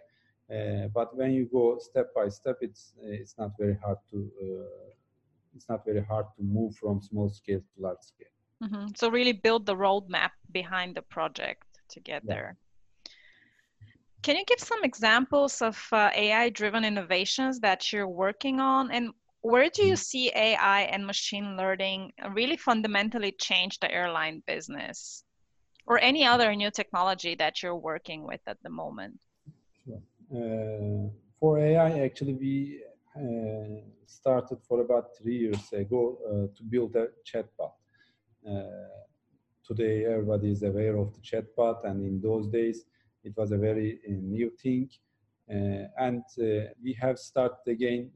but 0.93 1.15
when 1.15 1.31
you 1.31 1.45
go 1.51 1.77
step 1.79 2.07
by 2.15 2.27
step, 2.29 2.57
it's 2.61 2.93
it's 3.19 3.35
not 3.37 3.51
very 3.59 3.77
hard 3.83 3.99
to 4.09 4.17
it's 5.55 5.67
not 5.69 5.85
very 5.85 6.03
hard 6.11 6.25
to 6.35 6.41
move 6.43 6.75
from 6.75 7.01
small 7.01 7.29
scale 7.29 7.59
to 7.59 7.75
large 7.85 8.03
scale. 8.11 8.35
Mm-hmm. 8.63 8.87
So 8.95 9.09
really 9.09 9.33
build 9.33 9.65
the 9.65 9.75
roadmap 9.75 10.31
behind 10.51 10.95
the 10.95 11.01
project 11.01 11.67
to 11.89 11.99
get 11.99 12.21
yeah. 12.23 12.33
there. 12.33 12.57
Can 14.23 14.35
you 14.35 14.45
give 14.45 14.59
some 14.59 14.83
examples 14.83 15.61
of 15.61 15.77
uh, 15.91 16.11
AI-driven 16.15 16.85
innovations 16.85 17.59
that 17.61 17.91
you're 17.91 18.07
working 18.07 18.59
on, 18.59 18.91
and 18.91 19.11
where 19.41 19.69
do 19.69 19.83
you 19.83 19.93
mm. 19.93 19.97
see 19.97 20.31
AI 20.35 20.81
and 20.81 21.05
machine 21.05 21.57
learning 21.57 22.11
really 22.33 22.57
fundamentally 22.57 23.31
change 23.31 23.79
the 23.79 23.91
airline 23.91 24.43
business 24.45 25.23
or 25.87 25.97
any 25.99 26.23
other 26.23 26.53
new 26.55 26.69
technology 26.69 27.33
that 27.35 27.63
you're 27.63 27.75
working 27.75 28.23
with 28.23 28.41
at 28.45 28.57
the 28.61 28.69
moment? 28.69 29.19
Sure. 29.83 30.01
Uh, 30.31 31.09
for 31.39 31.57
AI, 31.57 32.01
actually, 32.01 32.35
we 32.35 32.83
uh, 33.15 33.81
started 34.05 34.59
for 34.67 34.81
about 34.81 35.17
three 35.17 35.37
years 35.37 35.73
ago 35.73 36.19
uh, 36.27 36.55
to 36.55 36.63
build 36.63 36.95
a 36.95 37.07
chatbot. 37.25 37.73
Uh, 38.47 38.87
today, 39.65 40.05
everybody 40.05 40.51
is 40.51 40.61
aware 40.61 40.97
of 40.97 41.11
the 41.15 41.21
chatbot, 41.21 41.83
and 41.85 42.05
in 42.05 42.21
those 42.21 42.47
days, 42.47 42.85
it 43.23 43.33
was 43.37 43.51
a 43.51 43.57
very 43.57 43.99
uh, 44.07 44.11
new 44.11 44.51
thing. 44.61 44.89
Uh, 45.49 45.87
and 45.97 46.23
we 46.81 46.93
have 46.93 47.19
started 47.19 47.67
again 47.67 48.09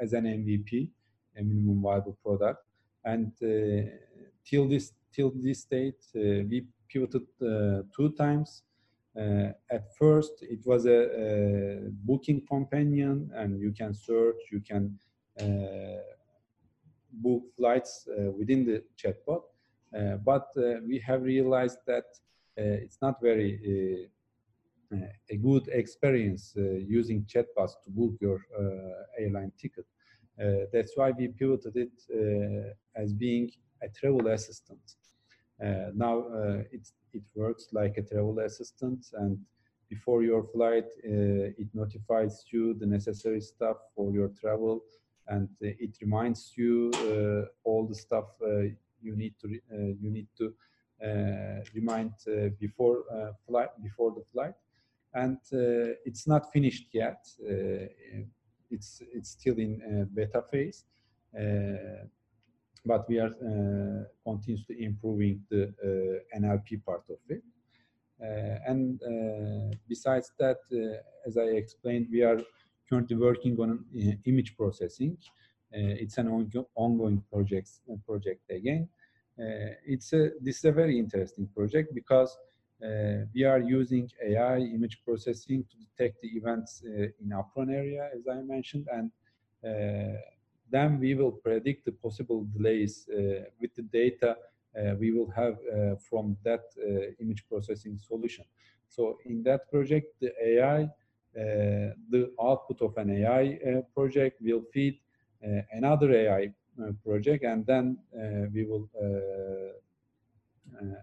as 0.00 0.12
an 0.12 0.24
MVP, 0.24 0.90
a 1.36 1.42
minimum 1.42 1.80
viable 1.80 2.18
product. 2.24 2.64
And 3.04 3.32
uh, 3.42 3.90
till 4.44 4.68
this 4.68 4.92
till 5.12 5.32
this 5.34 5.64
date, 5.64 6.04
uh, 6.16 6.44
we 6.50 6.66
pivoted 6.88 7.26
uh, 7.40 7.82
two 7.94 8.10
times. 8.16 8.62
at 9.70 9.84
first, 9.98 10.34
it 10.42 10.62
was 10.64 10.86
a, 10.86 11.00
a, 11.24 11.90
booking 12.08 12.40
companion, 12.46 13.30
and 13.34 13.60
you 13.60 13.72
can 13.72 13.92
search, 13.92 14.40
you 14.52 14.60
can 14.60 14.82
book 17.24 17.42
flights 17.56 18.06
within 18.38 18.60
the 18.68 18.78
chatbot. 19.00 19.42
but 20.30 20.46
we 20.90 20.98
have 21.08 21.22
realized 21.22 21.80
that 21.86 22.06
it's 22.58 22.98
not 23.00 23.20
very 23.22 24.08
a 25.30 25.36
good 25.36 25.68
experience 25.68 26.54
uh, 26.56 26.62
using 26.98 27.24
chatbots 27.24 27.74
to 27.84 27.90
book 27.90 28.14
your 28.20 28.40
uh, 28.58 29.22
airline 29.22 29.52
ticket. 29.60 29.84
Uh, 30.40 30.66
that's 30.72 30.92
why 30.96 31.10
we 31.10 31.28
pivoted 31.28 31.76
it 31.76 32.74
as 32.96 33.12
being 33.12 33.50
a 33.82 33.88
travel 33.88 34.28
assistant. 34.28 34.80
now 35.94 36.16
it, 36.72 36.84
it 37.12 37.22
works 37.34 37.68
like 37.72 37.98
a 37.98 38.02
travel 38.02 38.38
assistant 38.38 39.06
and 39.12 39.38
before 39.88 40.22
your 40.22 40.44
flight, 40.44 40.84
uh, 41.04 41.62
it 41.62 41.68
notifies 41.72 42.44
you 42.52 42.74
the 42.74 42.86
necessary 42.86 43.40
stuff 43.40 43.78
for 43.96 44.12
your 44.12 44.28
travel, 44.28 44.84
and 45.28 45.48
uh, 45.62 45.68
it 45.78 45.96
reminds 46.02 46.52
you 46.56 46.90
uh, 46.94 47.48
all 47.64 47.86
the 47.86 47.94
stuff 47.94 48.26
you 49.00 49.16
need 49.16 49.34
to 49.40 49.48
you 49.48 50.10
need 50.10 50.28
to 50.36 50.52
Uh, 51.00 51.62
remind 51.74 52.12
uh, 52.26 52.48
before 52.58 53.04
uh, 53.12 53.30
flight 53.46 53.68
before 53.80 54.10
the 54.10 54.24
flight 54.32 54.54
and 55.14 55.38
uh, 55.52 55.94
it's 56.04 56.26
not 56.26 56.52
finished 56.52 56.86
yet. 56.92 57.24
Uh, 57.40 57.86
it's 58.70 59.00
it's 59.14 59.30
still 59.30 59.56
in 59.58 59.80
uh, 59.80 60.04
beta 60.12 60.42
phase, 60.50 60.84
but 62.84 63.08
we 63.08 63.18
are 63.18 63.30
continuously 64.24 64.84
improving 64.84 65.40
the 65.50 65.72
NLP 66.36 66.84
part 66.84 67.04
of 67.08 67.18
it. 67.28 67.42
and 68.66 69.00
besides 69.88 70.32
that, 70.38 70.58
as 71.26 71.36
I 71.38 71.48
explained, 71.62 72.08
we 72.10 72.22
are 72.22 72.40
currently 72.88 73.16
working 73.16 73.56
on 73.60 73.84
image 74.24 74.56
processing. 74.56 75.16
it's 75.70 76.18
an 76.18 76.28
ongoing 76.74 77.22
project 77.32 77.70
project 78.04 78.50
again. 78.50 78.88
Uh, 79.38 79.70
it's 79.86 80.12
a, 80.12 80.30
this 80.40 80.58
is 80.58 80.64
a 80.64 80.72
very 80.72 80.98
interesting 80.98 81.48
project 81.54 81.94
because 81.94 82.36
uh, 82.84 83.24
we 83.32 83.44
are 83.44 83.60
using 83.60 84.10
AI 84.24 84.58
image 84.58 85.00
processing 85.04 85.64
to 85.70 85.76
detect 85.76 86.20
the 86.22 86.28
events 86.28 86.82
uh, 86.84 87.02
in 87.20 87.32
apron 87.32 87.70
area, 87.70 88.10
as 88.16 88.26
I 88.26 88.40
mentioned, 88.42 88.88
and 88.92 89.10
uh, 89.64 90.18
then 90.70 90.98
we 90.98 91.14
will 91.14 91.32
predict 91.32 91.84
the 91.84 91.92
possible 91.92 92.46
delays 92.56 93.08
with 93.60 93.74
the 93.74 93.82
data 93.82 94.36
we 95.00 95.10
will 95.12 95.30
have 95.30 95.56
from 96.08 96.36
that 96.44 96.60
image 97.20 97.42
processing 97.48 97.98
solution. 97.98 98.44
So 98.86 99.16
in 99.24 99.42
that 99.44 99.70
project, 99.70 100.14
the 100.20 100.30
AI, 100.46 100.90
the 101.34 102.30
output 102.40 102.82
of 102.82 102.96
an 102.98 103.10
AI 103.10 103.82
project 103.94 104.42
will 104.42 104.62
feed 104.72 105.00
another 105.72 106.12
AI 106.12 106.52
Uh, 106.78 106.92
project, 107.04 107.42
and 107.44 107.66
then 107.66 107.98
uh, 108.14 108.46
we 108.54 108.64
will 108.64 108.88
uh, 109.02 109.72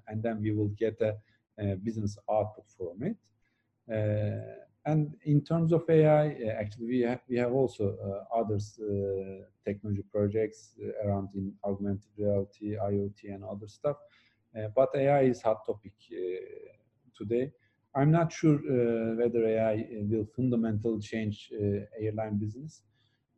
and 0.07 0.23
then 0.23 0.41
we 0.41 0.51
will 0.51 0.69
get 0.69 1.01
a 1.01 1.75
business 1.83 2.17
output 2.31 2.65
from 2.77 3.03
it. 3.03 3.17
and 4.85 5.15
in 5.23 5.41
terms 5.41 5.73
of 5.73 5.83
AI, 5.89 6.27
actually, 6.57 6.87
we 6.87 7.01
have, 7.01 7.19
we 7.27 7.35
have 7.37 7.51
also 7.51 7.97
others 8.33 8.79
technology 9.65 10.03
projects 10.11 10.75
around 11.03 11.27
in 11.35 11.51
augmented 11.65 12.11
reality, 12.17 12.77
IoT, 12.77 13.33
and 13.33 13.43
other 13.43 13.67
stuff. 13.67 13.97
but 14.75 14.89
AI 14.95 15.23
is 15.23 15.41
hot 15.41 15.65
topic 15.65 15.93
today. 17.17 17.51
I'm 17.95 18.11
not 18.11 18.31
sure 18.31 18.55
uh, 18.55 19.15
whether 19.15 19.45
AI 19.45 19.87
will 20.09 20.27
fundamentally 20.35 21.01
change 21.01 21.49
uh, 21.53 21.85
airline 21.99 22.37
business, 22.37 22.81
uh, 22.81 22.94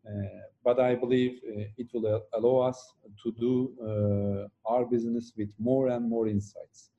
Uh, 0.07 0.23
but 0.63 0.79
I 0.79 0.95
believe 0.95 1.39
uh, 1.43 1.63
it 1.77 1.87
will 1.93 2.23
allow 2.33 2.67
us 2.67 2.93
to 3.23 3.31
do 3.31 3.73
uh, 3.81 4.71
our 4.71 4.85
business 4.85 5.33
with 5.37 5.49
more 5.59 5.89
and 5.89 6.09
more 6.09 6.27
insights. 6.27 6.91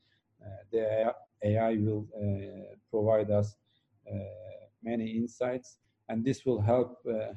the 0.73 1.15
AI 1.43 1.77
will 1.77 2.07
provide 2.91 3.31
us 3.31 3.57
many 4.83 5.07
insights, 5.21 5.79
and 6.09 6.25
this 6.25 6.45
will 6.47 6.61
help 6.61 6.91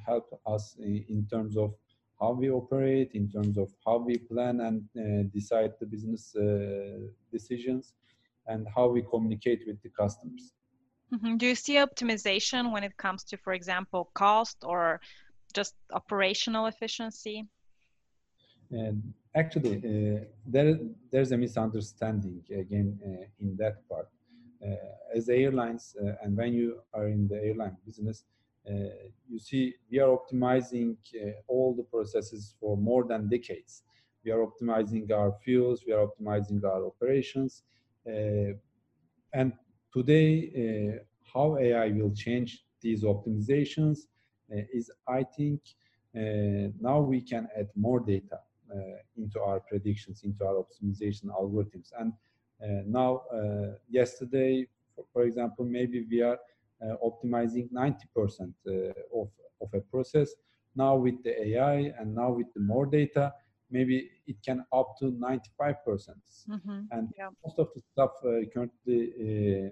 help 0.05 0.27
us 0.45 0.75
in, 0.79 1.05
in 1.10 1.27
terms 1.34 1.57
of 1.57 1.69
how 2.21 2.31
we 2.31 2.49
operate, 2.51 3.10
in 3.13 3.29
terms 3.29 3.57
of 3.57 3.69
how 3.86 3.97
we 3.97 4.17
plan 4.17 4.62
and 4.67 4.77
uh, 4.95 5.23
decide 5.34 5.71
the 5.79 5.86
business 5.86 6.36
uh, 6.36 6.43
decisions, 7.31 7.93
and 8.47 8.67
how 8.75 8.88
we 8.88 9.01
communicate 9.01 9.62
with 9.67 9.81
the 9.81 9.89
customers. 9.89 10.53
Mm-hmm. 11.13 11.38
Do 11.38 11.45
you 11.47 11.55
see 11.55 11.75
optimization 11.75 12.71
when 12.71 12.84
it 12.84 12.95
comes 12.95 13.23
to, 13.25 13.38
for 13.38 13.53
example, 13.53 14.10
cost 14.13 14.57
or 14.63 15.01
just 15.51 15.75
operational 15.91 16.67
efficiency? 16.67 17.47
And 18.71 19.13
actually, 19.35 19.77
uh, 19.77 20.23
there 20.45 20.79
there's 21.11 21.31
a 21.31 21.37
misunderstanding 21.37 22.41
again 22.49 22.99
uh, 23.05 23.25
in 23.39 23.57
that 23.57 23.87
part. 23.89 24.07
Uh, 24.63 25.17
as 25.17 25.27
airlines, 25.27 25.95
uh, 26.01 26.13
and 26.23 26.37
when 26.37 26.53
you 26.53 26.81
are 26.93 27.07
in 27.07 27.27
the 27.27 27.35
airline 27.35 27.75
business, 27.85 28.25
uh, 28.69 28.73
you 29.27 29.39
see 29.39 29.73
we 29.89 29.99
are 29.99 30.15
optimizing 30.15 30.95
uh, 31.15 31.31
all 31.47 31.73
the 31.73 31.83
processes 31.83 32.53
for 32.59 32.77
more 32.77 33.03
than 33.03 33.27
decades. 33.27 33.83
We 34.23 34.31
are 34.31 34.45
optimizing 34.45 35.11
our 35.11 35.33
fuels, 35.43 35.83
we 35.85 35.93
are 35.93 36.05
optimizing 36.05 36.63
our 36.63 36.85
operations, 36.85 37.63
and 39.33 39.53
today, 39.91 40.99
how 41.33 41.57
AI 41.57 41.87
will 41.87 42.13
change 42.13 42.63
these 42.81 43.03
optimizations 43.03 44.07
Uh, 44.51 44.61
is, 44.73 44.91
I 45.07 45.23
think, 45.23 45.61
uh, 46.15 46.71
now 46.79 46.99
we 46.99 47.21
can 47.21 47.47
add 47.57 47.69
more 47.75 47.99
data 47.99 48.39
uh, 48.73 48.77
into 49.17 49.39
our 49.39 49.59
predictions, 49.59 50.23
into 50.23 50.45
our 50.45 50.63
optimization 50.63 51.25
algorithms. 51.25 51.91
And 51.97 52.13
now, 52.91 53.21
yesterday, 53.89 54.67
for, 54.95 55.05
for, 55.13 55.23
example, 55.23 55.65
maybe 55.65 56.05
we 56.09 56.21
are 56.21 56.37
optimizing 57.03 57.71
90% 57.71 58.53
of, 59.15 59.29
of 59.61 59.73
a 59.73 59.79
process. 59.79 60.29
Now 60.75 60.95
with 60.95 61.21
the 61.23 61.33
AI 61.49 61.93
and 61.99 62.15
now 62.15 62.31
with 62.31 62.53
the 62.53 62.61
more 62.61 62.85
data, 62.85 63.33
maybe 63.71 64.09
it 64.27 64.37
can 64.45 64.63
up 64.73 64.95
to 64.99 65.11
95 65.11 65.75
percent 65.85 66.17
mm-hmm. 66.49 66.81
and 66.91 67.09
yeah. 67.17 67.29
most 67.43 67.57
of 67.57 67.69
the 67.73 67.81
stuff 67.91 68.11
uh, 68.25 68.45
currently 68.53 68.99
uh, 69.25 69.69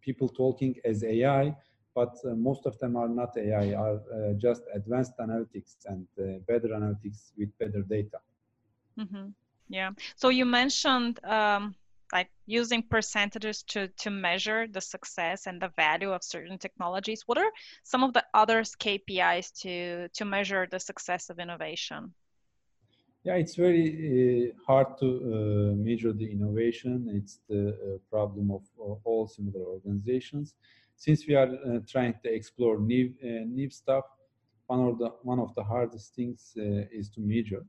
people 0.00 0.28
talking 0.28 0.74
as 0.84 1.04
ai 1.04 1.54
but 1.96 2.14
uh, 2.24 2.34
most 2.48 2.66
of 2.66 2.78
them 2.78 2.94
are 3.02 3.08
not 3.08 3.36
ai 3.38 3.72
are 3.84 3.98
uh, 4.16 4.32
just 4.46 4.62
advanced 4.74 5.14
analytics 5.18 5.72
and 5.86 6.06
uh, 6.20 6.24
better 6.46 6.68
analytics 6.78 7.20
with 7.38 7.50
better 7.58 7.82
data 7.96 8.18
mm-hmm. 9.00 9.28
yeah 9.68 9.90
so 10.14 10.28
you 10.28 10.44
mentioned 10.44 11.18
um, 11.24 11.74
like 12.12 12.30
using 12.46 12.82
percentages 12.82 13.62
to 13.62 13.88
to 14.02 14.10
measure 14.10 14.66
the 14.76 14.80
success 14.80 15.46
and 15.46 15.60
the 15.60 15.72
value 15.76 16.12
of 16.12 16.22
certain 16.22 16.58
technologies 16.58 17.22
what 17.26 17.38
are 17.38 17.52
some 17.82 18.04
of 18.04 18.12
the 18.12 18.24
other 18.34 18.60
kpis 18.82 19.52
to 19.62 20.08
to 20.10 20.24
measure 20.24 20.68
the 20.70 20.80
success 20.90 21.30
of 21.30 21.38
innovation 21.38 22.14
yeah, 23.26 23.34
it's 23.34 23.56
very 23.56 24.52
uh, 24.54 24.62
hard 24.68 24.96
to 25.00 25.06
uh, 25.08 25.74
measure 25.74 26.12
the 26.12 26.30
innovation. 26.30 27.10
It's 27.12 27.40
the 27.48 27.70
uh, 27.70 27.98
problem 28.08 28.52
of 28.52 28.62
all 29.02 29.26
similar 29.26 29.64
organizations. 29.66 30.54
Since 30.96 31.26
we 31.26 31.34
are 31.34 31.48
uh, 31.48 31.80
trying 31.86 32.14
to 32.22 32.34
explore 32.34 32.80
new 32.80 33.12
uh, 33.22 33.44
new 33.46 33.70
stuff, 33.70 34.04
one 34.66 34.80
of 34.88 34.98
the 34.98 35.10
one 35.22 35.38
of 35.38 35.54
the 35.54 35.62
hardest 35.62 36.14
things 36.14 36.52
uh, 36.56 36.84
is 36.90 37.10
to 37.10 37.20
measure. 37.20 37.64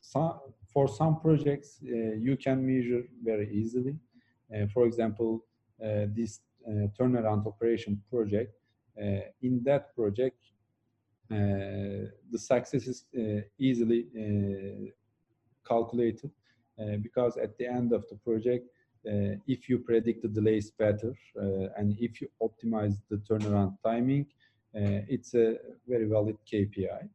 Some, 0.00 0.40
for 0.72 0.88
some 0.88 1.20
projects, 1.20 1.78
you 1.80 2.36
can 2.36 2.66
measure 2.66 3.04
very 3.22 3.48
easily. 3.52 3.94
for 4.74 4.84
example, 4.86 5.44
this 6.16 6.40
turnaround 6.98 7.46
operation 7.46 8.02
project. 8.10 8.52
in 9.40 9.62
that 9.62 9.94
project, 9.94 10.42
uh, 11.32 12.10
the 12.30 12.38
success 12.38 12.86
is 12.86 13.04
uh, 13.16 13.40
easily 13.58 14.06
uh, 14.22 14.90
calculated 15.66 16.30
because 17.00 17.36
at 17.36 17.56
the 17.58 17.66
end 17.66 17.92
of 17.92 18.04
the 18.10 18.16
project, 18.16 18.66
if 19.04 19.68
you 19.68 19.78
predict 19.78 20.22
the 20.22 20.28
delays 20.28 20.70
better 20.70 21.14
and 21.76 21.96
if 22.00 22.20
you 22.20 22.28
optimize 22.40 22.96
the 23.10 23.16
turnaround 23.16 23.76
timing, 23.84 24.26
it's 24.74 25.34
a 25.34 25.56
very 25.86 26.04
valid 26.06 26.36
KPI. 26.50 27.08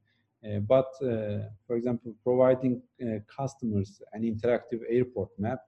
Uh, 0.46 0.60
but 0.60 0.94
uh, 1.02 1.50
for 1.66 1.76
example, 1.76 2.14
providing 2.24 2.82
uh, 3.02 3.20
customers 3.28 4.02
an 4.14 4.22
interactive 4.22 4.82
airport 4.88 5.30
map 5.40 5.60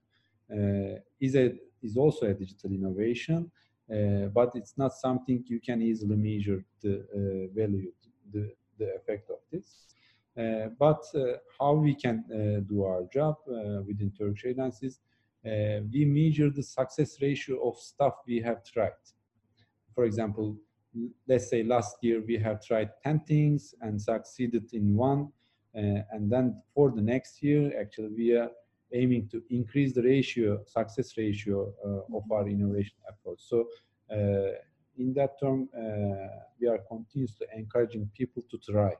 is 1.20 1.36
a 1.36 1.54
is 1.82 1.96
also 1.96 2.26
a 2.28 2.34
digital 2.34 2.72
innovation, 2.72 3.52
but 4.34 4.52
it's 4.56 4.78
not 4.78 4.94
something 4.94 5.44
you 5.48 5.60
can 5.60 5.82
easily 5.82 6.16
measure 6.16 6.64
the 6.82 7.50
value 7.56 7.92
the, 8.32 8.52
the 8.78 8.96
effect 8.96 9.30
of 9.30 9.40
this. 9.52 9.90
Uh, 10.38 10.70
but 10.80 11.04
uh, 11.16 11.34
how 11.60 11.74
we 11.74 11.94
can 11.94 12.24
uh, 12.32 12.60
do 12.70 12.84
our 12.84 13.04
job 13.14 13.36
within 13.88 14.12
Turkish 14.18 14.46
Airlines 14.46 14.80
is 14.82 15.00
we 15.44 16.06
measure 16.06 16.50
the 16.50 16.64
success 16.64 17.22
ratio 17.22 17.68
of 17.68 17.78
stuff 17.78 18.16
we 18.28 18.40
have 18.42 18.64
tried. 18.64 18.92
For 19.96 20.06
example, 20.06 20.58
let's 21.28 21.50
say 21.50 21.64
last 21.64 21.98
year 22.02 22.24
we 22.26 22.38
have 22.38 22.64
tried 22.66 22.90
10 23.04 23.20
things 23.22 23.76
and 23.82 24.02
succeeded 24.02 24.74
in 24.74 24.96
one. 24.96 25.30
Uh, 25.76 26.02
and 26.12 26.32
then 26.32 26.62
for 26.74 26.92
the 26.92 27.02
next 27.02 27.44
year, 27.44 27.72
actually, 27.80 28.10
we 28.10 28.36
are 28.36 28.50
aiming 28.94 29.30
to 29.30 29.44
increase 29.50 29.94
the 29.94 30.02
ratio, 30.02 30.60
success 30.66 31.16
ratio 31.18 31.72
uh, 31.86 32.18
of 32.18 32.24
our 32.32 32.48
innovation 32.48 32.98
efforts. 33.08 33.48
So 33.48 33.68
uh, 34.12 34.56
in 34.98 35.14
that 35.14 35.40
term, 35.40 35.70
uh, 35.78 36.28
we 36.60 36.68
are 36.68 36.80
continuously 36.88 37.48
encouraging 37.56 38.10
people 38.16 38.44
to 38.50 38.58
try. 38.58 38.94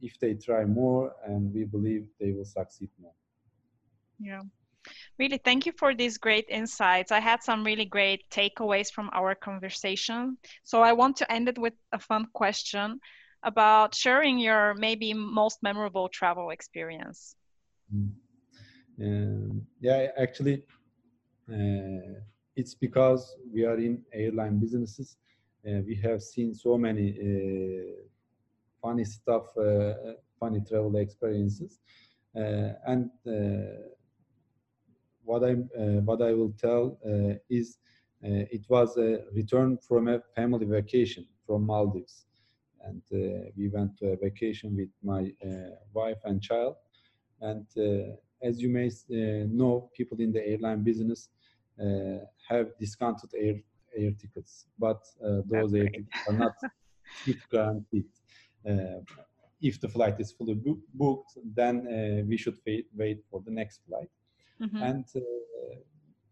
If 0.00 0.20
they 0.20 0.34
try 0.34 0.64
more, 0.64 1.12
and 1.26 1.52
we 1.52 1.64
believe 1.64 2.06
they 2.20 2.30
will 2.30 2.44
succeed 2.44 2.90
more. 3.02 3.14
Yeah. 4.20 4.42
Really, 5.18 5.38
thank 5.38 5.66
you 5.66 5.72
for 5.72 5.94
these 5.94 6.16
great 6.16 6.46
insights. 6.48 7.10
I 7.10 7.18
had 7.18 7.42
some 7.42 7.64
really 7.64 7.84
great 7.84 8.22
takeaways 8.30 8.92
from 8.92 9.10
our 9.12 9.34
conversation. 9.34 10.38
So 10.62 10.82
I 10.82 10.92
want 10.92 11.16
to 11.16 11.32
end 11.32 11.48
it 11.48 11.58
with 11.58 11.74
a 11.92 11.98
fun 11.98 12.26
question 12.34 13.00
about 13.42 13.94
sharing 13.96 14.38
your 14.38 14.74
maybe 14.74 15.12
most 15.12 15.58
memorable 15.62 16.08
travel 16.08 16.50
experience. 16.50 17.34
Mm. 17.92 18.10
Um, 19.00 19.66
yeah, 19.80 20.08
actually, 20.16 20.62
uh, 21.50 22.20
it's 22.54 22.74
because 22.74 23.36
we 23.52 23.64
are 23.64 23.78
in 23.78 24.02
airline 24.12 24.58
businesses. 24.58 25.16
Uh, 25.66 25.80
we 25.86 25.96
have 25.96 26.22
seen 26.22 26.54
so 26.54 26.78
many 26.78 27.10
uh, 27.10 28.02
funny 28.80 29.04
stuff, 29.04 29.56
uh, 29.56 29.94
funny 30.38 30.60
travel 30.60 30.96
experiences, 30.96 31.80
uh, 32.36 32.72
and 32.86 33.10
uh, 33.26 33.88
what 35.28 35.42
I 35.44 35.52
uh, 35.52 36.00
what 36.08 36.20
I 36.22 36.32
will 36.32 36.54
tell 36.66 36.98
is 37.48 37.78
it 38.20 38.64
was 38.68 38.96
a 38.96 39.10
return 39.32 39.78
from 39.88 40.08
a 40.08 40.20
family 40.34 40.66
vacation 40.66 41.24
from 41.46 41.66
Maldives, 41.66 42.26
and 42.86 43.02
we 43.56 43.68
went 43.68 43.96
to 43.98 44.04
a 44.12 44.16
vacation 44.16 44.76
with 44.76 44.92
my 45.02 45.22
wife 45.92 46.20
and 46.24 46.42
child, 46.42 46.76
and 47.40 47.66
as 48.42 48.60
you 48.62 48.70
may 48.78 48.88
know, 49.60 49.90
people 49.96 50.18
in 50.20 50.32
the 50.32 50.44
airline 50.46 50.82
business 50.82 51.28
uh, 51.80 52.18
have 52.48 52.66
discounted 52.80 53.30
air 53.36 53.56
air 53.96 54.12
tickets, 54.20 54.66
but 54.78 55.00
uh, 55.24 55.40
those 55.46 55.74
air 55.74 55.88
tickets 55.88 56.22
are 56.28 56.38
not 56.44 56.54
guaranteed. 57.50 58.06
Uh, 58.68 59.00
if 59.60 59.80
the 59.80 59.88
flight 59.88 60.20
is 60.20 60.32
fully 60.32 60.56
booked, 60.94 61.32
then 61.54 61.76
we 62.28 62.36
should 62.36 62.58
wait, 62.66 62.86
wait 62.96 63.18
for 63.30 63.40
the 63.44 63.50
next 63.50 63.80
flight. 63.86 64.10
Mm-hmm. 64.60 64.82
And 64.82 65.04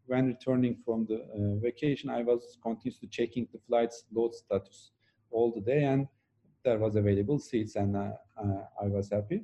when 0.06 0.26
returning 0.26 0.76
from 0.84 1.06
the 1.06 1.16
uh, 1.16 1.60
vacation, 1.60 2.10
I 2.10 2.22
was 2.22 2.58
continuously 2.62 3.08
checking 3.08 3.48
the 3.52 3.58
flight's 3.66 4.04
load 4.12 4.34
status 4.34 4.92
all 5.30 5.52
the 5.52 5.60
day, 5.60 5.84
and 5.84 6.06
there 6.64 6.78
was 6.78 6.96
available 6.96 7.38
seats, 7.38 7.76
and 7.76 7.96
uh, 7.96 8.12
uh, 8.36 8.64
I 8.82 8.86
was 8.86 9.10
happy. 9.10 9.42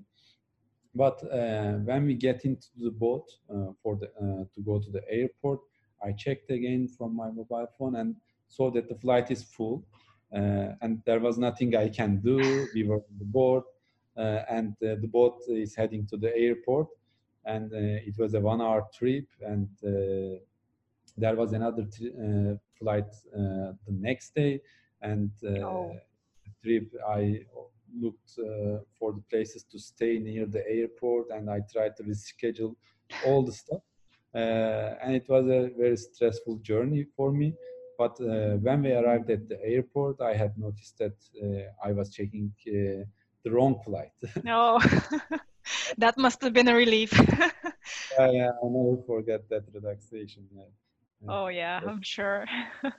but 0.94 1.22
uh, 1.32 1.74
when 1.84 2.06
we 2.06 2.14
get 2.14 2.44
into 2.44 2.68
the 2.76 2.90
boat 2.90 3.26
uh, 3.52 3.72
for 3.82 3.96
the 3.96 4.08
uh, 4.20 4.44
to 4.54 4.60
go 4.64 4.78
to 4.78 4.90
the 4.90 5.02
airport, 5.10 5.60
I 6.04 6.12
checked 6.12 6.50
again 6.50 6.88
from 6.88 7.16
my 7.16 7.30
mobile 7.30 7.68
phone 7.78 7.96
and 7.96 8.16
saw 8.48 8.70
that 8.72 8.88
the 8.88 8.96
flight 8.96 9.30
is 9.30 9.42
full, 9.42 9.84
uh, 10.34 10.72
and 10.82 11.00
there 11.06 11.20
was 11.20 11.38
nothing 11.38 11.74
I 11.76 11.88
can 11.88 12.20
do. 12.20 12.68
We 12.74 12.84
were 12.84 12.96
on 12.96 13.18
the 13.18 13.24
board, 13.24 13.64
uh, 14.16 14.42
and 14.48 14.72
uh, 14.82 14.96
the 15.00 15.08
boat 15.08 15.40
is 15.48 15.74
heading 15.74 16.06
to 16.08 16.16
the 16.16 16.36
airport, 16.36 16.88
and 17.45 17.72
it 17.72 18.16
was 18.18 18.34
a 18.34 18.40
one-hour 18.40 18.86
trip, 18.97 19.26
and 19.40 19.68
there 21.16 21.36
was 21.36 21.53
another 21.53 21.86
flight 22.78 23.11
the 23.32 23.76
next 23.88 24.34
day, 24.34 24.61
and 25.01 25.30
oh. 25.45 25.97
trip 26.62 26.93
I 27.09 27.45
looked 28.01 28.38
uh, 28.38 28.78
for 28.99 29.12
the 29.12 29.22
places 29.30 29.64
to 29.64 29.78
stay 29.78 30.18
near 30.18 30.47
the 30.47 30.66
airport 30.68 31.30
and 31.30 31.51
I 31.51 31.61
tried 31.72 31.97
to 31.97 32.03
reschedule 32.03 32.74
all 33.26 33.43
the 33.43 33.53
stuff. 33.53 33.82
Uh, 34.34 34.95
and 35.03 35.14
it 35.14 35.28
was 35.28 35.47
a 35.47 35.70
very 35.76 35.97
stressful 35.97 36.57
journey 36.59 37.07
for 37.16 37.32
me. 37.32 37.55
But 37.99 38.18
uh, 38.20 38.57
when 38.57 38.82
we 38.82 38.93
arrived 38.93 39.30
at 39.30 39.49
the 39.49 39.62
airport, 39.62 40.20
I 40.22 40.34
had 40.34 40.57
noticed 40.57 40.99
that 40.99 41.16
uh, 41.43 41.86
I 41.86 41.93
was 41.93 42.11
checking 42.11 42.53
uh, 42.66 43.05
the 43.45 43.51
wrong 43.51 43.80
flight. 43.84 44.12
no, 44.45 44.80
that 45.98 46.18
must 46.18 46.42
have 46.42 46.52
been 46.52 46.68
a 46.68 46.74
relief. 46.74 47.12
I, 48.18 48.24
I 48.24 48.48
never 48.64 48.96
forget 49.06 49.48
that 49.48 49.64
relaxation. 49.72 50.46
Yeah. 50.54 50.64
Oh 51.28 51.48
yeah, 51.48 51.80
I'm 51.86 52.02
sure. 52.02 52.46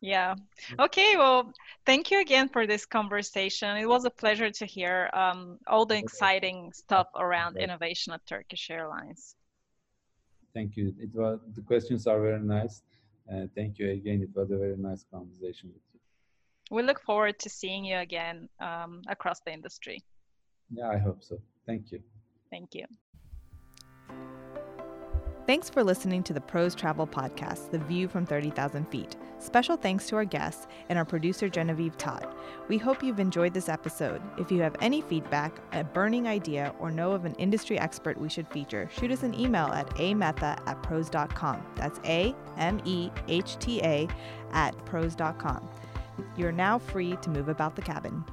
Yeah. 0.00 0.34
Okay. 0.78 1.16
Well, 1.16 1.52
thank 1.86 2.10
you 2.10 2.20
again 2.20 2.48
for 2.48 2.66
this 2.66 2.84
conversation. 2.84 3.76
It 3.76 3.86
was 3.86 4.04
a 4.04 4.10
pleasure 4.10 4.50
to 4.50 4.66
hear 4.66 5.10
um, 5.12 5.58
all 5.66 5.86
the 5.86 5.96
exciting 5.96 6.72
stuff 6.72 7.08
around 7.16 7.56
innovation 7.56 8.12
at 8.12 8.24
Turkish 8.26 8.70
Airlines. 8.70 9.36
Thank 10.54 10.76
you. 10.76 10.94
It 10.98 11.14
was 11.14 11.40
the 11.54 11.62
questions 11.62 12.06
are 12.06 12.20
very 12.20 12.40
nice. 12.40 12.82
Uh, 13.30 13.46
thank 13.54 13.78
you 13.78 13.90
again. 13.90 14.22
It 14.22 14.30
was 14.34 14.50
a 14.50 14.56
very 14.56 14.76
nice 14.76 15.04
conversation 15.10 15.70
with 15.72 15.82
you. 15.92 16.00
We 16.70 16.82
look 16.82 17.00
forward 17.00 17.38
to 17.40 17.48
seeing 17.48 17.84
you 17.84 17.96
again 17.96 18.48
um, 18.60 19.02
across 19.08 19.40
the 19.40 19.52
industry. 19.52 20.02
Yeah, 20.70 20.88
I 20.88 20.98
hope 20.98 21.22
so. 21.22 21.38
Thank 21.66 21.92
you. 21.92 22.00
Thank 22.50 22.74
you. 22.74 22.86
Thanks 25.46 25.70
for 25.70 25.84
listening 25.84 26.24
to 26.24 26.32
the 26.32 26.40
Pros 26.40 26.74
Travel 26.74 27.06
Podcast, 27.06 27.70
The 27.70 27.78
View 27.78 28.08
from 28.08 28.26
30,000 28.26 28.84
Feet. 28.88 29.14
Special 29.38 29.76
thanks 29.76 30.08
to 30.08 30.16
our 30.16 30.24
guests 30.24 30.66
and 30.88 30.98
our 30.98 31.04
producer, 31.04 31.48
Genevieve 31.48 31.96
Todd. 31.96 32.34
We 32.66 32.78
hope 32.78 33.00
you've 33.00 33.20
enjoyed 33.20 33.54
this 33.54 33.68
episode. 33.68 34.20
If 34.38 34.50
you 34.50 34.60
have 34.62 34.74
any 34.80 35.02
feedback, 35.02 35.60
a 35.72 35.84
burning 35.84 36.26
idea, 36.26 36.74
or 36.80 36.90
know 36.90 37.12
of 37.12 37.26
an 37.26 37.34
industry 37.34 37.78
expert 37.78 38.18
we 38.18 38.28
should 38.28 38.48
feature, 38.48 38.90
shoot 38.98 39.12
us 39.12 39.22
an 39.22 39.38
email 39.38 39.66
at 39.66 39.88
amehta 39.90 40.58
at 40.66 40.82
pros.com. 40.82 41.64
That's 41.76 42.00
A 42.04 42.34
M 42.58 42.80
E 42.84 43.10
H 43.28 43.56
T 43.58 43.80
A 43.82 44.08
at 44.52 44.72
pros.com. 44.84 45.68
You're 46.36 46.50
now 46.50 46.78
free 46.78 47.14
to 47.22 47.30
move 47.30 47.48
about 47.48 47.76
the 47.76 47.82
cabin. 47.82 48.24